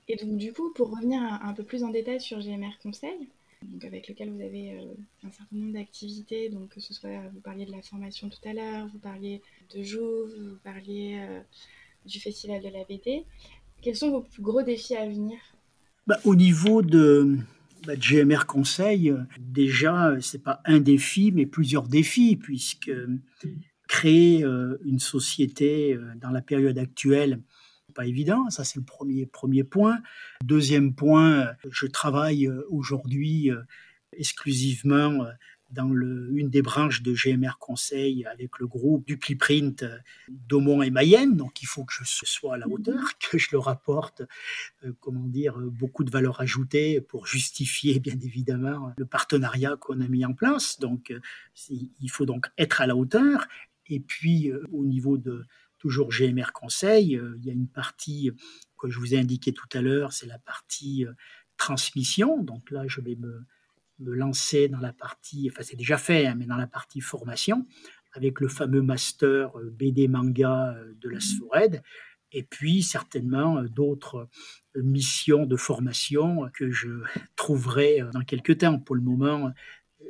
Et 0.07 0.15
donc 0.15 0.37
du 0.37 0.53
coup, 0.53 0.71
pour 0.73 0.89
revenir 0.91 1.21
un, 1.21 1.53
peu 1.53 1.63
plus 1.63 1.83
en 1.83 1.89
détail 1.89 2.21
sur 2.21 2.39
GMR 2.39 2.77
Conseil, 2.81 3.27
donc 3.61 3.83
avec 3.83 4.07
lequel 4.07 4.29
vous 4.31 4.41
avez 4.41 4.79
un 5.23 5.31
certain 5.31 5.55
nombre 5.55 5.73
d'activités, 5.73 6.49
donc 6.49 6.69
que 6.69 6.79
ce 6.79 6.93
soit, 6.93 7.27
vous 7.33 7.41
parliez 7.41 7.65
de 7.65 7.71
la 7.71 7.81
formation 7.81 8.29
tout 8.29 8.47
à 8.47 8.53
l'heure, 8.53 8.87
vous 8.87 8.99
parliez 8.99 9.41
de 9.75 9.83
Jouve, 9.83 10.33
vous 10.37 10.57
parliez 10.63 11.21
du 12.05 12.19
Festival 12.19 12.61
de 12.63 12.69
la 12.69 12.85
BD, 12.85 13.25
quels 13.81 13.95
sont 13.95 14.11
vos 14.11 14.21
plus 14.21 14.41
gros 14.41 14.63
défis 14.63 14.95
à 14.95 15.07
venir? 15.07 15.37
Bah, 16.07 16.19
Au 16.23 16.35
niveau 16.35 16.81
de, 16.81 17.37
bah, 17.87 17.95
GMR 17.95 18.45
Conseil, 18.45 19.15
déjà, 19.39 20.13
c'est 20.21 20.43
pas 20.43 20.61
un 20.65 20.79
défi, 20.79 21.31
mais 21.31 21.45
plusieurs 21.45 21.87
défis, 21.87 22.35
puisque 22.35 22.91
créer 23.87 24.43
euh, 24.43 24.77
une 24.85 24.99
société 24.99 25.95
euh, 25.95 26.13
dans 26.17 26.29
la 26.29 26.41
période 26.41 26.77
actuelle, 26.77 27.41
pas 27.95 28.05
évident. 28.05 28.49
Ça, 28.49 28.63
c'est 28.63 28.77
le 28.77 28.85
premier, 28.85 29.25
premier 29.25 29.63
point. 29.63 29.99
Deuxième 30.43 30.93
point, 30.93 31.53
je 31.71 31.87
travaille 31.87 32.45
euh, 32.47 32.63
aujourd'hui 32.69 33.49
exclusivement 34.13 35.25
dans 35.69 35.89
le, 35.89 36.29
une 36.33 36.49
des 36.49 36.61
branches 36.61 37.01
de 37.01 37.13
GMR 37.13 37.57
Conseil 37.59 38.25
avec 38.25 38.59
le 38.59 38.67
groupe 38.67 39.05
du 39.05 39.17
Cliprint 39.17 39.83
euh, 39.83 39.97
d'Aumont 40.29 40.81
et 40.81 40.89
Mayenne. 40.89 41.35
Donc 41.35 41.61
il 41.61 41.65
faut 41.65 41.83
que 41.83 41.93
je 41.93 42.03
sois 42.05 42.55
à 42.55 42.57
la 42.57 42.67
hauteur, 42.67 43.03
que 43.19 43.37
je 43.37 43.49
leur 43.51 43.67
apporte, 43.67 44.23
euh, 44.83 44.93
comment 44.99 45.27
dire, 45.27 45.57
beaucoup 45.57 46.03
de 46.03 46.11
valeur 46.11 46.39
ajoutée 46.41 47.01
pour 47.01 47.27
justifier 47.27 47.99
bien 47.99 48.17
évidemment 48.21 48.93
le 48.97 49.05
partenariat 49.05 49.75
qu'on 49.77 50.01
a 50.01 50.07
mis 50.07 50.25
en 50.25 50.33
place. 50.33 50.79
Donc 50.79 51.11
euh, 51.11 51.19
il 51.69 52.09
faut 52.09 52.25
donc 52.25 52.47
être 52.57 52.81
à 52.81 52.87
la 52.87 52.95
hauteur. 52.95 53.47
Et 53.89 53.99
puis 53.99 54.51
au 54.73 54.83
niveau 54.83 55.17
de 55.17 55.45
toujours 55.77 56.09
GMR 56.09 56.51
Conseil, 56.53 57.21
il 57.37 57.45
y 57.45 57.49
a 57.49 57.53
une 57.53 57.69
partie 57.69 58.31
que 58.77 58.89
je 58.89 58.99
vous 58.99 59.13
ai 59.13 59.19
indiqué 59.19 59.53
tout 59.53 59.69
à 59.73 59.81
l'heure, 59.81 60.11
c'est 60.11 60.25
la 60.25 60.39
partie 60.39 61.05
transmission. 61.55 62.43
Donc 62.43 62.69
là, 62.69 62.83
je 62.87 62.99
vais 62.99 63.15
me 63.15 63.45
me 63.99 64.13
lancer 64.13 64.67
dans 64.67 64.79
la 64.79 64.93
partie, 64.93 65.49
enfin 65.51 65.63
c'est 65.63 65.75
déjà 65.75 65.97
fait, 65.97 66.27
hein, 66.27 66.35
mais 66.37 66.45
dans 66.45 66.57
la 66.57 66.67
partie 66.67 67.01
formation, 67.01 67.65
avec 68.13 68.39
le 68.39 68.47
fameux 68.47 68.81
master 68.81 69.57
euh, 69.57 69.69
BD 69.71 70.07
manga 70.07 70.75
euh, 70.75 70.93
de 70.99 71.09
la 71.09 71.19
SFORED, 71.19 71.81
et 72.31 72.43
puis 72.43 72.83
certainement 72.83 73.57
euh, 73.57 73.67
d'autres 73.67 74.27
missions 74.75 75.45
de 75.45 75.55
formation 75.55 76.49
que 76.53 76.71
je 76.71 76.89
trouverai 77.35 78.01
dans 78.13 78.21
quelques 78.21 78.59
temps. 78.59 78.79
Pour 78.79 78.95
le 78.95 79.01
moment, 79.01 79.51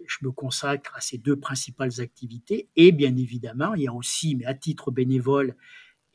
je 0.05 0.17
me 0.23 0.31
consacre 0.31 0.95
à 0.95 1.01
ces 1.01 1.17
deux 1.17 1.37
principales 1.37 2.01
activités, 2.01 2.69
et 2.75 2.91
bien 2.91 3.15
évidemment, 3.15 3.73
il 3.75 3.83
y 3.83 3.87
a 3.87 3.93
aussi, 3.93 4.35
mais 4.35 4.45
à 4.45 4.53
titre 4.53 4.91
bénévole, 4.91 5.55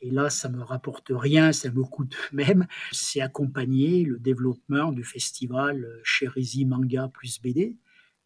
et 0.03 0.11
là, 0.11 0.29
ça 0.29 0.49
me 0.49 0.61
rapporte 0.61 1.11
rien, 1.11 1.53
ça 1.53 1.71
me 1.71 1.81
coûte 1.83 2.17
même. 2.33 2.67
C'est 2.91 3.21
accompagner 3.21 4.03
le 4.03 4.19
développement 4.19 4.91
du 4.91 5.05
festival 5.05 5.87
Cherizi 6.03 6.65
Manga 6.65 7.07
plus 7.07 7.41
BD, 7.41 7.77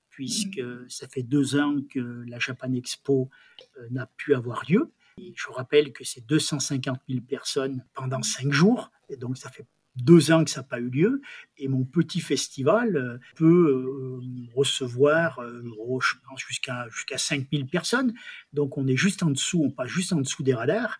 puisque 0.09 0.57
mmh. 0.57 0.89
ça 0.89 1.07
fait 1.07 1.21
deux 1.21 1.55
ans 1.55 1.77
que 1.87 2.23
la 2.27 2.39
Japan 2.39 2.73
Expo 2.73 3.29
euh, 3.77 3.87
n'a 3.91 4.07
pu 4.17 4.33
avoir 4.33 4.63
lieu. 4.67 4.91
Et 5.19 5.33
je 5.35 5.49
rappelle 5.51 5.93
que 5.93 6.03
c'est 6.03 6.25
250 6.25 6.99
000 7.07 7.21
personnes 7.21 7.85
pendant 7.93 8.23
cinq 8.23 8.51
jours, 8.51 8.91
et 9.09 9.17
donc 9.17 9.37
ça 9.37 9.51
fait 9.51 9.65
deux 9.95 10.31
ans 10.31 10.43
que 10.43 10.49
ça 10.49 10.61
n'a 10.61 10.67
pas 10.67 10.79
eu 10.79 10.89
lieu, 10.89 11.21
et 11.57 11.67
mon 11.67 11.83
petit 11.83 12.21
festival 12.21 12.97
euh, 12.97 13.17
peut 13.35 13.67
euh, 13.69 14.19
recevoir, 14.55 15.41
jusqu'à 16.37 16.87
jusqu'à 16.89 17.19
5000 17.19 17.67
personnes. 17.67 18.15
Donc 18.51 18.79
on 18.79 18.87
est 18.87 18.97
juste 18.97 19.21
en 19.21 19.29
dessous, 19.29 19.61
on 19.63 19.69
passe 19.69 19.89
juste 19.89 20.11
en 20.11 20.21
dessous 20.21 20.41
des 20.41 20.55
radars. 20.55 20.99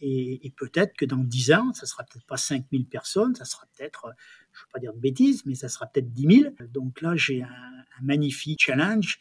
Et, 0.00 0.52
peut-être 0.56 0.96
que 0.96 1.04
dans 1.04 1.18
10 1.18 1.52
ans, 1.52 1.72
ça 1.72 1.86
sera 1.86 2.04
peut-être 2.04 2.26
pas 2.26 2.36
5000 2.36 2.86
personnes, 2.86 3.34
ça 3.34 3.44
sera 3.44 3.66
peut-être, 3.76 4.06
je 4.52 4.58
ne 4.58 4.62
veux 4.62 4.68
pas 4.72 4.78
dire 4.78 4.92
de 4.92 4.98
bêtises, 4.98 5.44
mais 5.46 5.54
ça 5.54 5.68
sera 5.68 5.86
peut-être 5.86 6.12
10 6.12 6.40
000. 6.42 6.54
Donc 6.72 7.00
là, 7.00 7.14
j'ai 7.16 7.42
un, 7.42 7.48
magnifique 8.00 8.62
challenge. 8.62 9.18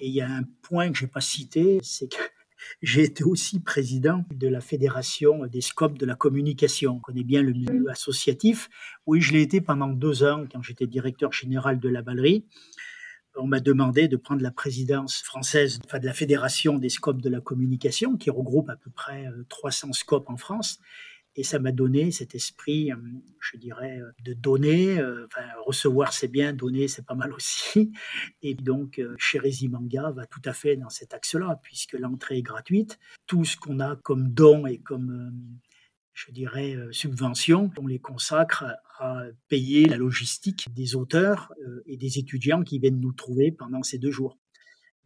Et 0.00 0.08
il 0.08 0.14
y 0.14 0.22
a 0.22 0.30
un 0.30 0.44
point 0.62 0.90
que 0.90 0.96
je 0.96 1.04
n'ai 1.04 1.10
pas 1.10 1.20
cité, 1.20 1.78
c'est 1.82 2.08
que 2.08 2.16
j'ai 2.82 3.02
été 3.02 3.22
aussi 3.22 3.60
président 3.60 4.24
de 4.30 4.48
la 4.48 4.62
Fédération 4.62 5.44
des 5.46 5.60
scopes 5.60 5.98
de 5.98 6.06
la 6.06 6.14
communication. 6.14 6.94
On 6.96 7.00
connaît 7.00 7.24
bien 7.24 7.42
le 7.42 7.52
milieu 7.52 7.90
associatif. 7.90 8.70
Oui, 9.06 9.20
je 9.20 9.32
l'ai 9.34 9.42
été 9.42 9.60
pendant 9.60 9.88
deux 9.88 10.24
ans 10.24 10.46
quand 10.50 10.62
j'étais 10.62 10.86
directeur 10.86 11.32
général 11.32 11.78
de 11.80 11.88
la 11.90 12.00
Ballerie 12.00 12.46
on 13.36 13.46
m'a 13.46 13.60
demandé 13.60 14.08
de 14.08 14.16
prendre 14.16 14.42
la 14.42 14.50
présidence 14.50 15.22
française 15.22 15.78
de 15.80 16.06
la 16.06 16.12
Fédération 16.12 16.78
des 16.78 16.88
scopes 16.88 17.20
de 17.20 17.28
la 17.28 17.40
communication, 17.40 18.16
qui 18.16 18.30
regroupe 18.30 18.70
à 18.70 18.76
peu 18.76 18.90
près 18.90 19.26
300 19.48 19.88
euh, 19.88 19.92
scopes 19.92 20.30
en 20.30 20.36
France. 20.36 20.78
Et 21.36 21.42
ça 21.42 21.58
m'a 21.58 21.72
donné 21.72 22.12
cet 22.12 22.36
esprit, 22.36 22.92
euh, 22.92 22.96
je 23.40 23.56
dirais, 23.56 23.98
euh, 23.98 24.12
de 24.24 24.34
donner. 24.34 25.00
Recevoir, 25.66 26.12
c'est 26.12 26.28
bien, 26.28 26.52
donner, 26.52 26.86
c'est 26.86 27.04
pas 27.04 27.16
mal 27.16 27.32
aussi. 27.32 27.92
Et 28.42 28.54
donc, 28.54 29.00
Chérizi 29.18 29.68
Manga 29.68 30.10
va 30.12 30.26
tout 30.26 30.42
à 30.44 30.52
fait 30.52 30.76
dans 30.76 30.90
cet 30.90 31.12
axe-là, 31.12 31.58
puisque 31.62 31.94
l'entrée 31.94 32.38
est 32.38 32.42
gratuite. 32.42 32.98
Tout 33.26 33.44
ce 33.44 33.56
qu'on 33.56 33.80
a 33.80 33.96
comme 33.96 34.28
don 34.28 34.66
et 34.66 34.78
comme 34.78 35.32
je 36.14 36.30
dirais, 36.30 36.74
euh, 36.76 36.92
subventions. 36.92 37.70
On 37.76 37.86
les 37.86 37.98
consacre 37.98 38.64
à 38.98 39.24
payer 39.48 39.84
la 39.86 39.96
logistique 39.96 40.72
des 40.72 40.94
auteurs 40.94 41.52
euh, 41.60 41.82
et 41.86 41.96
des 41.96 42.18
étudiants 42.18 42.62
qui 42.62 42.78
viennent 42.78 43.00
nous 43.00 43.12
trouver 43.12 43.50
pendant 43.50 43.82
ces 43.82 43.98
deux 43.98 44.12
jours. 44.12 44.38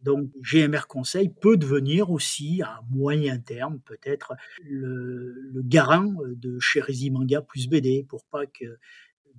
Donc 0.01 0.29
GMR 0.41 0.87
Conseil 0.87 1.29
peut 1.29 1.57
devenir 1.57 2.09
aussi 2.09 2.61
à 2.61 2.81
moyen 2.89 3.37
terme 3.37 3.81
peut-être 3.81 4.33
le, 4.63 5.51
garant 5.55 6.13
de 6.25 6.57
Chérizi 6.59 7.11
Manga 7.11 7.41
plus 7.41 7.67
BD 7.67 8.05
pour 8.07 8.23
pas 8.25 8.45
que 8.45 8.77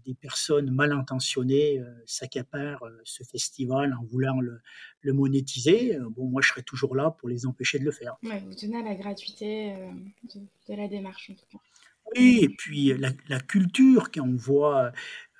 des 0.05 0.14
personnes 0.14 0.70
mal 0.70 0.92
intentionnées 0.92 1.79
euh, 1.79 2.03
s'accaparent 2.07 2.85
euh, 2.85 3.00
ce 3.05 3.22
festival 3.24 3.94
en 3.94 4.05
voulant 4.05 4.40
le, 4.40 4.61
monétiser, 5.12 5.96
euh, 5.96 6.09
bon, 6.09 6.29
moi 6.29 6.42
je 6.42 6.48
serai 6.48 6.62
toujours 6.62 6.94
là 6.94 7.11
pour 7.11 7.29
les 7.29 7.46
empêcher 7.46 7.79
de 7.79 7.85
le 7.85 7.90
faire. 7.90 8.16
vous 8.22 8.55
tenez 8.55 8.79
à 8.79 8.83
la 8.83 8.94
gratuité 8.94 9.74
de, 10.35 10.74
la 10.74 10.88
démarche 10.88 11.31
en 11.31 11.35
tout 11.35 11.46
cas. 11.50 11.59
Oui, 12.16 12.40
et 12.42 12.48
puis 12.48 12.92
la, 12.96 13.40
culture, 13.40 14.11
quand 14.11 14.26
on 14.26 14.37
voit 14.37 14.92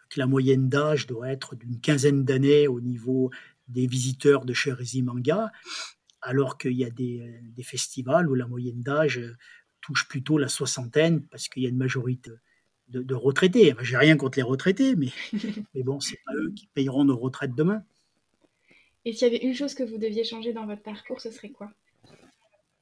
que 0.09 0.21
la 0.21 0.27
moyenne 0.27 0.69
d'âge 0.69 1.07
doit 1.07 1.29
être 1.29 1.57
d'une 1.57 1.81
quinzaine 1.81 2.25
d'années 2.25 2.69
au 2.69 2.81
niveau 2.81 3.31
des 3.69 3.87
visiteurs 3.87 4.45
de 4.45 4.53
Cherizi 4.53 5.03
Manga, 5.03 5.51
alors 6.21 6.59
qu'il 6.59 6.73
y 6.73 6.85
a 6.85 6.91
des, 6.91 7.41
des, 7.43 7.63
festivals 7.63 8.29
où 8.29 8.35
la 8.35 8.47
moyenne 8.47 8.83
d'âge 8.83 9.21
touche 9.81 10.07
plutôt 10.07 10.39
la 10.39 10.49
soixantaine 10.49 11.27
parce 11.27 11.49
qu'il 11.49 11.63
y 11.63 11.67
a 11.67 11.71
une 11.71 11.79
majorité 11.79 12.33
de, 12.91 13.15
retraités. 13.15 13.75
J'ai 13.81 13.97
rien 13.97 14.17
contre 14.17 14.39
les 14.39 14.43
retraités, 14.43 14.97
mais, 14.97 15.09
mais 15.75 15.83
bon, 15.83 16.01
c'est 16.01 16.19
pas 16.25 16.33
eux 16.35 16.53
qui 16.55 16.67
payeront 16.67 17.05
nos 17.05 17.17
retraites 17.17 17.55
demain. 17.55 17.83
Et 19.05 19.13
s'il 19.13 19.33
y 19.33 19.37
avait 19.37 19.45
une 19.45 19.55
chose 19.55 19.75
que 19.75 19.83
vous 19.83 19.99
deviez 19.99 20.25
changer 20.25 20.53
dans 20.53 20.67
votre 20.67 20.83
parcours, 20.83 21.21
ce 21.21 21.31
serait 21.31 21.51
quoi? 21.51 21.71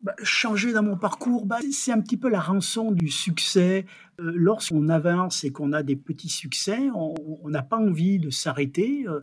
Bah, 0.01 0.15
changer 0.23 0.73
dans 0.73 0.83
mon 0.83 0.97
parcours, 0.97 1.45
bah, 1.45 1.59
c'est 1.73 1.91
un 1.91 2.01
petit 2.01 2.17
peu 2.17 2.29
la 2.29 2.41
rançon 2.41 2.93
du 2.93 3.09
succès. 3.09 3.85
Euh, 4.21 4.33
lorsqu'on 4.35 4.89
avance 4.89 5.45
et 5.45 5.51
qu'on 5.51 5.73
a 5.73 5.83
des 5.83 5.97
petits 5.97 6.29
succès, 6.29 6.79
on 6.95 7.49
n'a 7.49 7.63
pas 7.63 7.79
envie 7.79 8.19
de 8.19 8.31
s'arrêter. 8.31 9.05
Euh, 9.09 9.21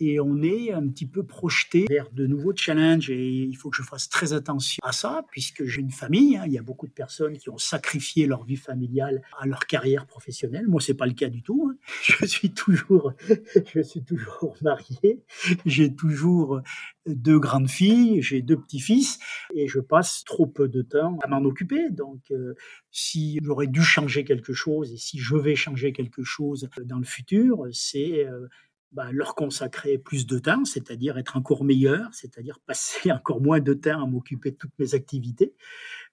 et 0.00 0.20
on 0.20 0.42
est 0.42 0.72
un 0.72 0.86
petit 0.88 1.06
peu 1.06 1.24
projeté 1.24 1.86
vers 1.88 2.10
de 2.10 2.26
nouveaux 2.26 2.54
challenges 2.54 3.10
et 3.10 3.28
il 3.28 3.54
faut 3.54 3.70
que 3.70 3.76
je 3.76 3.82
fasse 3.82 4.08
très 4.08 4.32
attention 4.32 4.80
à 4.82 4.92
ça 4.92 5.24
puisque 5.30 5.64
j'ai 5.64 5.80
une 5.80 5.90
famille. 5.90 6.36
Hein. 6.36 6.44
il 6.46 6.52
y 6.52 6.58
a 6.58 6.62
beaucoup 6.62 6.86
de 6.86 6.92
personnes 6.92 7.38
qui 7.38 7.50
ont 7.50 7.58
sacrifié 7.58 8.26
leur 8.26 8.44
vie 8.44 8.56
familiale 8.56 9.22
à 9.38 9.46
leur 9.46 9.66
carrière 9.66 10.06
professionnelle. 10.06 10.66
Moi, 10.66 10.80
c'est 10.80 10.94
pas 10.94 11.06
le 11.06 11.12
cas 11.12 11.28
du 11.28 11.42
tout. 11.42 11.70
Hein. 11.70 11.76
Je 12.02 12.26
suis 12.26 12.52
toujours, 12.52 13.12
je 13.74 13.80
suis 13.80 14.02
toujours 14.02 14.56
marié. 14.62 15.22
J'ai 15.66 15.94
toujours 15.94 16.60
deux 17.06 17.38
grandes 17.38 17.68
filles, 17.68 18.22
j'ai 18.22 18.42
deux 18.42 18.56
petits-fils 18.56 19.18
et 19.54 19.68
je 19.68 19.80
passe 19.80 20.24
trop 20.24 20.46
peu 20.46 20.68
de 20.68 20.82
temps 20.82 21.18
à 21.22 21.28
m'en 21.28 21.44
occuper. 21.44 21.90
Donc, 21.90 22.20
euh, 22.30 22.54
si 22.90 23.38
j'aurais 23.42 23.66
dû 23.66 23.82
changer 23.82 24.24
quelque 24.24 24.52
chose 24.52 24.92
et 24.92 24.96
si 24.96 25.18
je 25.18 25.36
vais 25.36 25.54
changer 25.54 25.92
quelque 25.92 26.22
chose 26.22 26.68
dans 26.84 26.98
le 26.98 27.04
futur, 27.04 27.66
c'est 27.72 28.26
euh, 28.26 28.48
bah, 28.94 29.10
leur 29.10 29.34
consacrer 29.34 29.98
plus 29.98 30.24
de 30.26 30.38
temps, 30.38 30.64
c'est-à-dire 30.64 31.18
être 31.18 31.36
encore 31.36 31.64
meilleur, 31.64 32.14
c'est-à-dire 32.14 32.60
passer 32.60 33.10
encore 33.12 33.40
moins 33.40 33.60
de 33.60 33.74
temps 33.74 34.02
à 34.02 34.06
m'occuper 34.06 34.52
de 34.52 34.56
toutes 34.56 34.78
mes 34.78 34.94
activités, 34.94 35.54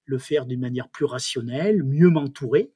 le 0.06 0.18
faire 0.18 0.48
d'une 0.48 0.60
manière 0.60 0.90
plus 0.90 1.06
rationnelle, 1.06 1.84
mieux 1.84 2.10
m'entourer, 2.10 2.72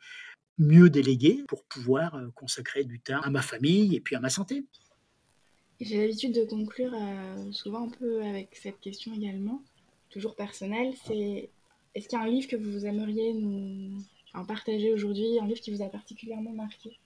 mieux 0.60 0.90
déléguer 0.92 1.44
pour 1.48 1.64
pouvoir 1.66 2.16
euh, 2.16 2.30
consacrer 2.36 2.84
du 2.84 3.00
temps 3.00 3.20
à 3.22 3.30
ma 3.32 3.42
famille 3.42 3.96
et 3.96 4.00
puis 4.00 4.16
à 4.16 4.20
ma 4.20 4.30
santé. 4.30 4.66
J'ai 5.82 5.98
l'habitude 5.98 6.34
de 6.34 6.46
conclure 6.46 6.94
euh, 6.94 7.52
souvent 7.52 7.88
un 7.88 7.90
peu 7.90 8.24
avec 8.24 8.56
cette 8.56 8.80
question 8.80 9.14
également, 9.14 9.62
toujours 10.10 10.36
personnelle, 10.36 10.94
c'est 11.06 11.50
est-ce 11.96 12.08
qu'il 12.08 12.20
y 12.20 12.22
a 12.22 12.26
un 12.26 12.30
livre 12.30 12.48
que 12.48 12.56
vous 12.56 12.86
aimeriez 12.86 13.34
nous 13.34 14.02
en 14.34 14.46
partager 14.46 14.94
aujourd'hui, 14.94 15.40
un 15.42 15.48
livre 15.48 15.62
qui 15.62 15.72
vous 15.72 15.82
a 15.82 15.90
particulièrement 15.90 16.52
marqué? 16.52 16.98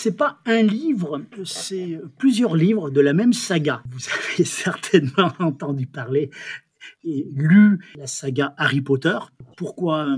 C'est 0.00 0.16
pas 0.16 0.40
un 0.46 0.62
livre, 0.62 1.20
c'est 1.44 2.00
plusieurs 2.18 2.54
livres 2.54 2.90
de 2.90 3.00
la 3.00 3.12
même 3.12 3.32
saga. 3.32 3.82
Vous 3.90 4.00
avez 4.08 4.44
certainement 4.44 5.32
entendu 5.40 5.86
parler 5.86 6.30
lu 7.04 7.84
la 7.96 8.06
saga 8.06 8.54
Harry 8.56 8.80
Potter. 8.80 9.18
Pourquoi 9.56 10.16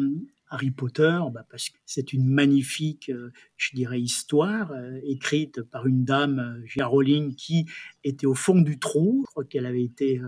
Harry 0.50 0.70
Potter? 0.70 1.18
Bah, 1.32 1.46
Parce 1.50 1.70
que 1.70 1.78
c'est 1.86 2.12
une 2.12 2.28
magnifique, 2.28 3.10
je 3.56 3.74
dirais, 3.74 4.00
histoire 4.00 4.72
écrite 5.02 5.62
par 5.62 5.86
une 5.86 6.04
dame, 6.04 6.60
J.R. 6.66 6.92
Qui 7.36 7.66
était 8.04 8.26
au 8.26 8.34
fond 8.34 8.60
du 8.60 8.78
trou. 8.78 9.24
Je 9.26 9.30
crois 9.30 9.44
qu'elle 9.44 9.66
avait 9.66 9.84
été 9.84 10.20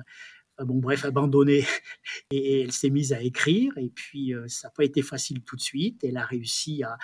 bon, 0.64 0.79
bref, 0.79 1.05
abandonnée 1.05 1.64
et 2.31 2.62
elle 2.62 2.72
s'est 2.72 2.90
mise 2.90 3.12
à 3.12 3.20
écrire. 3.22 3.72
Et 3.77 3.88
puis, 3.88 4.33
ça 4.46 4.68
n'a 4.68 4.72
pas 4.72 4.85
été 4.85 5.03
facile 5.03 5.42
tout 5.42 5.57
de 5.57 5.61
suite. 5.61 6.05
Elle 6.05 6.16
a 6.16 6.25
réussi 6.25 6.83
à, 6.83 6.98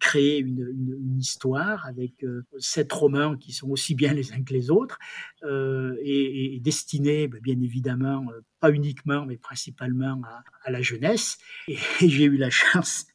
créer 0.00 0.38
une, 0.38 1.18
histoire 1.18 1.86
avec 1.86 2.24
euh, 2.24 2.44
sept 2.58 2.92
romans 2.92 3.36
qui 3.36 3.52
sont 3.52 3.70
aussi 3.70 3.94
bien 3.94 4.12
les 4.12 4.32
uns 4.32 4.42
que 4.42 4.52
les 4.52 4.70
autres 4.70 4.98
euh, 5.44 5.96
et, 6.02 6.56
et, 6.56 6.60
destinés, 6.60 7.28
bah, 7.28 7.38
bien 7.40 7.60
évidemment, 7.60 8.24
euh, 8.30 8.40
pas 8.60 8.70
uniquement, 8.70 9.26
mais 9.26 9.36
principalement 9.36 10.20
à, 10.64 10.70
la 10.70 10.82
jeunesse. 10.82 11.38
Et, 11.68 11.76
et 12.00 12.08
j'ai 12.08 12.24
eu 12.24 12.36
la 12.36 12.50
chance, 12.50 13.06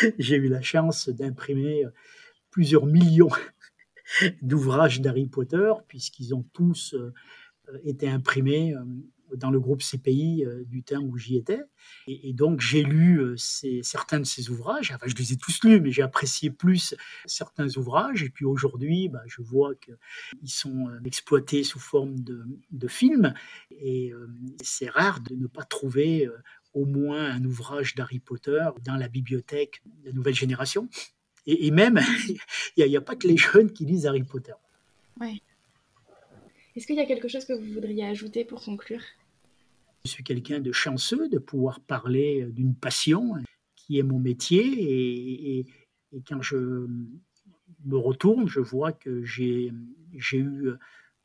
j'ai 0.18 0.36
eu 0.36 0.48
la 0.48 0.62
chance 0.62 1.08
d'imprimer 1.08 1.84
plusieurs 2.50 2.86
millions 2.86 3.30
d'ouvrages 4.42 5.00
d'Harry 5.00 5.26
Potter 5.26 5.72
puisqu'ils 5.88 6.34
ont 6.34 6.44
tous 6.52 6.94
été 7.84 8.08
imprimés 8.08 8.74
dans 9.34 9.50
le 9.50 9.60
groupe 9.60 9.82
CPI 9.82 10.44
euh, 10.44 10.64
du 10.64 10.82
temps 10.82 11.00
où 11.00 11.16
j'y 11.16 11.36
étais. 11.36 11.62
Et, 12.06 12.32
donc, 12.32 12.60
j'ai 12.60 12.82
lu 12.82 13.20
euh, 13.20 13.36
certains 13.82 14.20
de 14.20 14.24
ces 14.24 14.50
ouvrages. 14.50 14.92
Enfin, 14.92 15.06
je 15.06 15.14
les 15.14 15.32
ai 15.32 15.36
tous 15.36 15.62
lus, 15.64 15.80
mais 15.80 15.90
j'ai 15.90 16.02
apprécié 16.02 16.50
plus 16.50 16.94
certains 17.26 17.68
ouvrages. 17.76 18.22
Et 18.22 18.30
puis 18.30 18.44
aujourd'hui, 18.44 19.08
bah, 19.08 19.22
je 19.26 19.42
vois 19.42 19.74
qu'ils 19.74 20.50
sont 20.50 20.88
euh, 20.88 21.00
exploités 21.04 21.64
sous 21.64 21.80
forme 21.80 22.16
de, 22.20 22.88
films. 22.88 23.34
Et 23.80 24.12
c'est 24.62 24.88
rare 24.88 25.20
de 25.20 25.34
ne 25.34 25.48
pas 25.48 25.64
trouver 25.64 26.30
au 26.72 26.84
moins 26.84 27.24
un 27.32 27.44
ouvrage 27.44 27.96
d'Harry 27.96 28.20
Potter 28.20 28.64
dans 28.84 28.94
la 28.94 29.08
bibliothèque 29.08 29.82
de 29.84 30.06
la 30.06 30.12
nouvelle 30.12 30.36
génération. 30.36 30.88
Et, 31.46 31.72
même, 31.72 31.98
il 32.76 32.86
n'y 32.86 32.96
a, 32.96 33.00
a, 33.00 33.02
pas 33.02 33.16
que 33.16 33.26
les 33.26 33.36
jeunes 33.36 33.72
qui 33.72 33.84
lisent 33.84 34.06
Harry 34.06 34.22
Potter. 34.22 34.52
Ouais. 35.20 35.40
Est-ce 36.76 36.86
qu'il 36.86 36.96
y 36.96 37.00
a 37.00 37.06
quelque 37.06 37.26
chose 37.26 37.46
que 37.46 37.54
vous 37.54 37.72
voudriez 37.72 38.04
ajouter 38.04 38.44
pour 38.44 38.62
conclure? 38.62 39.00
Je 40.04 40.10
suis 40.10 40.22
quelqu'un 40.22 40.60
de 40.60 40.72
chanceux 40.72 41.28
de 41.28 41.38
pouvoir 41.38 41.80
parler 41.80 42.44
d'une 42.50 42.74
passion 42.74 43.34
qui 43.74 43.98
est 43.98 44.02
mon 44.02 44.18
métier 44.18 45.58
et, 45.58 45.66
quand 46.28 46.42
je 46.42 46.86
me 47.84 47.96
retourne, 47.96 48.46
je 48.46 48.60
vois 48.60 48.92
que 48.92 49.24
j'ai 49.24 49.72
eu, 50.32 50.70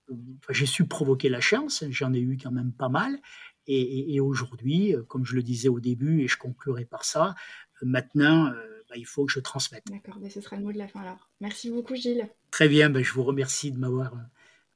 enfin, 0.10 0.54
j'ai 0.54 0.66
su 0.66 0.88
provoquer 0.88 1.30
la 1.30 1.42
chance, 1.42 1.84
j'en 1.90 2.14
ai 2.14 2.20
eu 2.20 2.38
quand 2.42 2.52
même 2.52 2.72
pas 2.72 2.90
mal. 2.90 3.20
Et, 3.68 4.20
aujourd'hui, 4.20 4.96
comme 5.08 5.26
je 5.26 5.36
le 5.36 5.44
disais 5.44 5.70
au 5.70 5.80
début, 5.80 6.22
et 6.22 6.28
je 6.28 6.38
conclurai 6.38 6.86
par 6.86 7.04
ça, 7.04 7.36
maintenant, 7.82 8.52
bah, 8.90 8.96
il 8.96 9.06
faut 9.06 9.26
que 9.26 9.32
je 9.32 9.40
transmette. 9.40 9.84
D'accord, 9.90 10.18
mais 10.22 10.30
ce 10.30 10.42
sera 10.42 10.56
le 10.56 10.64
mot 10.64 10.72
de 10.72 10.78
la 10.78 10.88
fin 10.88 11.02
alors. 11.02 11.30
Merci 11.42 11.70
beaucoup 11.70 11.96
Gilles. 11.96 12.28
Très 12.52 12.68
bien, 12.68 12.90
ben, 12.90 13.04
je 13.04 13.14
vous 13.14 13.24
remercie 13.24 13.72
de 13.72 13.78
m'avoir 13.78 14.14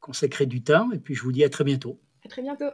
consacrer 0.05 0.45
du 0.45 0.61
temps 0.61 0.91
et 0.91 0.99
puis 0.99 1.15
je 1.15 1.23
vous 1.23 1.31
dis 1.31 1.43
à 1.43 1.49
très 1.49 1.63
bientôt. 1.63 1.99
À 2.23 2.29
très 2.29 2.43
bientôt. 2.43 2.69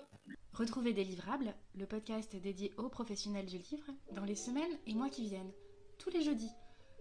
Retrouvez 0.51 0.91
Délivrable, 0.91 1.55
le 1.75 1.85
podcast 1.85 2.35
dédié 2.35 2.73
aux 2.75 2.89
professionnels 2.89 3.45
du 3.45 3.57
livre, 3.57 3.89
dans 4.13 4.25
les 4.25 4.35
semaines 4.35 4.77
et 4.85 4.93
mois 4.93 5.09
qui 5.09 5.23
viennent, 5.23 5.53
tous 5.97 6.09
les 6.09 6.23
jeudis, 6.23 6.51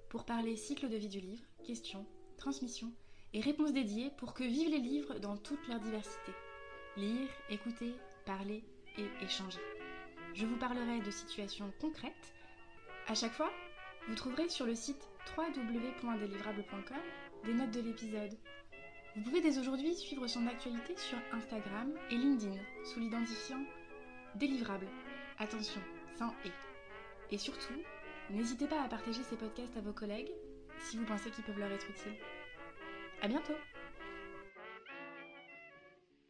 pour 0.08 0.24
parler 0.24 0.54
cycle 0.54 0.88
de 0.88 0.96
vie 0.96 1.08
du 1.08 1.18
livre, 1.18 1.42
questions, 1.66 2.06
transmission 2.36 2.92
et 3.32 3.40
réponses 3.40 3.72
dédiées 3.72 4.12
pour 4.18 4.32
que 4.32 4.44
vivent 4.44 4.70
les 4.70 4.78
livres 4.78 5.18
dans 5.18 5.36
toute 5.36 5.66
leur 5.66 5.80
diversité. 5.80 6.30
Lire, 6.96 7.28
écouter, 7.50 7.92
parler 8.24 8.62
et 8.98 9.24
échanger. 9.24 9.58
Je 10.34 10.46
vous 10.46 10.58
parlerai 10.58 11.00
de 11.00 11.10
situations 11.10 11.72
concrètes. 11.80 12.34
À 13.08 13.16
chaque 13.16 13.32
fois, 13.32 13.50
vous 14.08 14.14
trouverez 14.14 14.48
sur 14.48 14.64
le 14.64 14.76
site 14.76 15.08
www.délivrable.com 15.36 17.02
des 17.44 17.54
notes 17.54 17.72
de 17.72 17.80
l'épisode 17.80 18.38
vous 19.16 19.22
pouvez 19.22 19.40
dès 19.40 19.58
aujourd'hui 19.58 19.94
suivre 19.94 20.26
son 20.28 20.46
actualité 20.46 20.96
sur 20.96 21.18
Instagram 21.32 21.92
et 22.10 22.14
LinkedIn 22.14 22.56
sous 22.84 23.00
l'identifiant 23.00 23.60
délivrable. 24.36 24.86
Attention, 25.38 25.80
sans 26.16 26.32
et. 26.44 27.34
Et 27.34 27.38
surtout, 27.38 27.74
n'hésitez 28.30 28.66
pas 28.66 28.82
à 28.82 28.88
partager 28.88 29.22
ces 29.22 29.36
podcasts 29.36 29.76
à 29.76 29.80
vos 29.80 29.92
collègues 29.92 30.30
si 30.78 30.96
vous 30.96 31.04
pensez 31.04 31.30
qu'ils 31.30 31.44
peuvent 31.44 31.58
leur 31.58 31.72
être 31.72 31.90
utiles. 31.90 32.18
À 33.20 33.28
bientôt! 33.28 33.54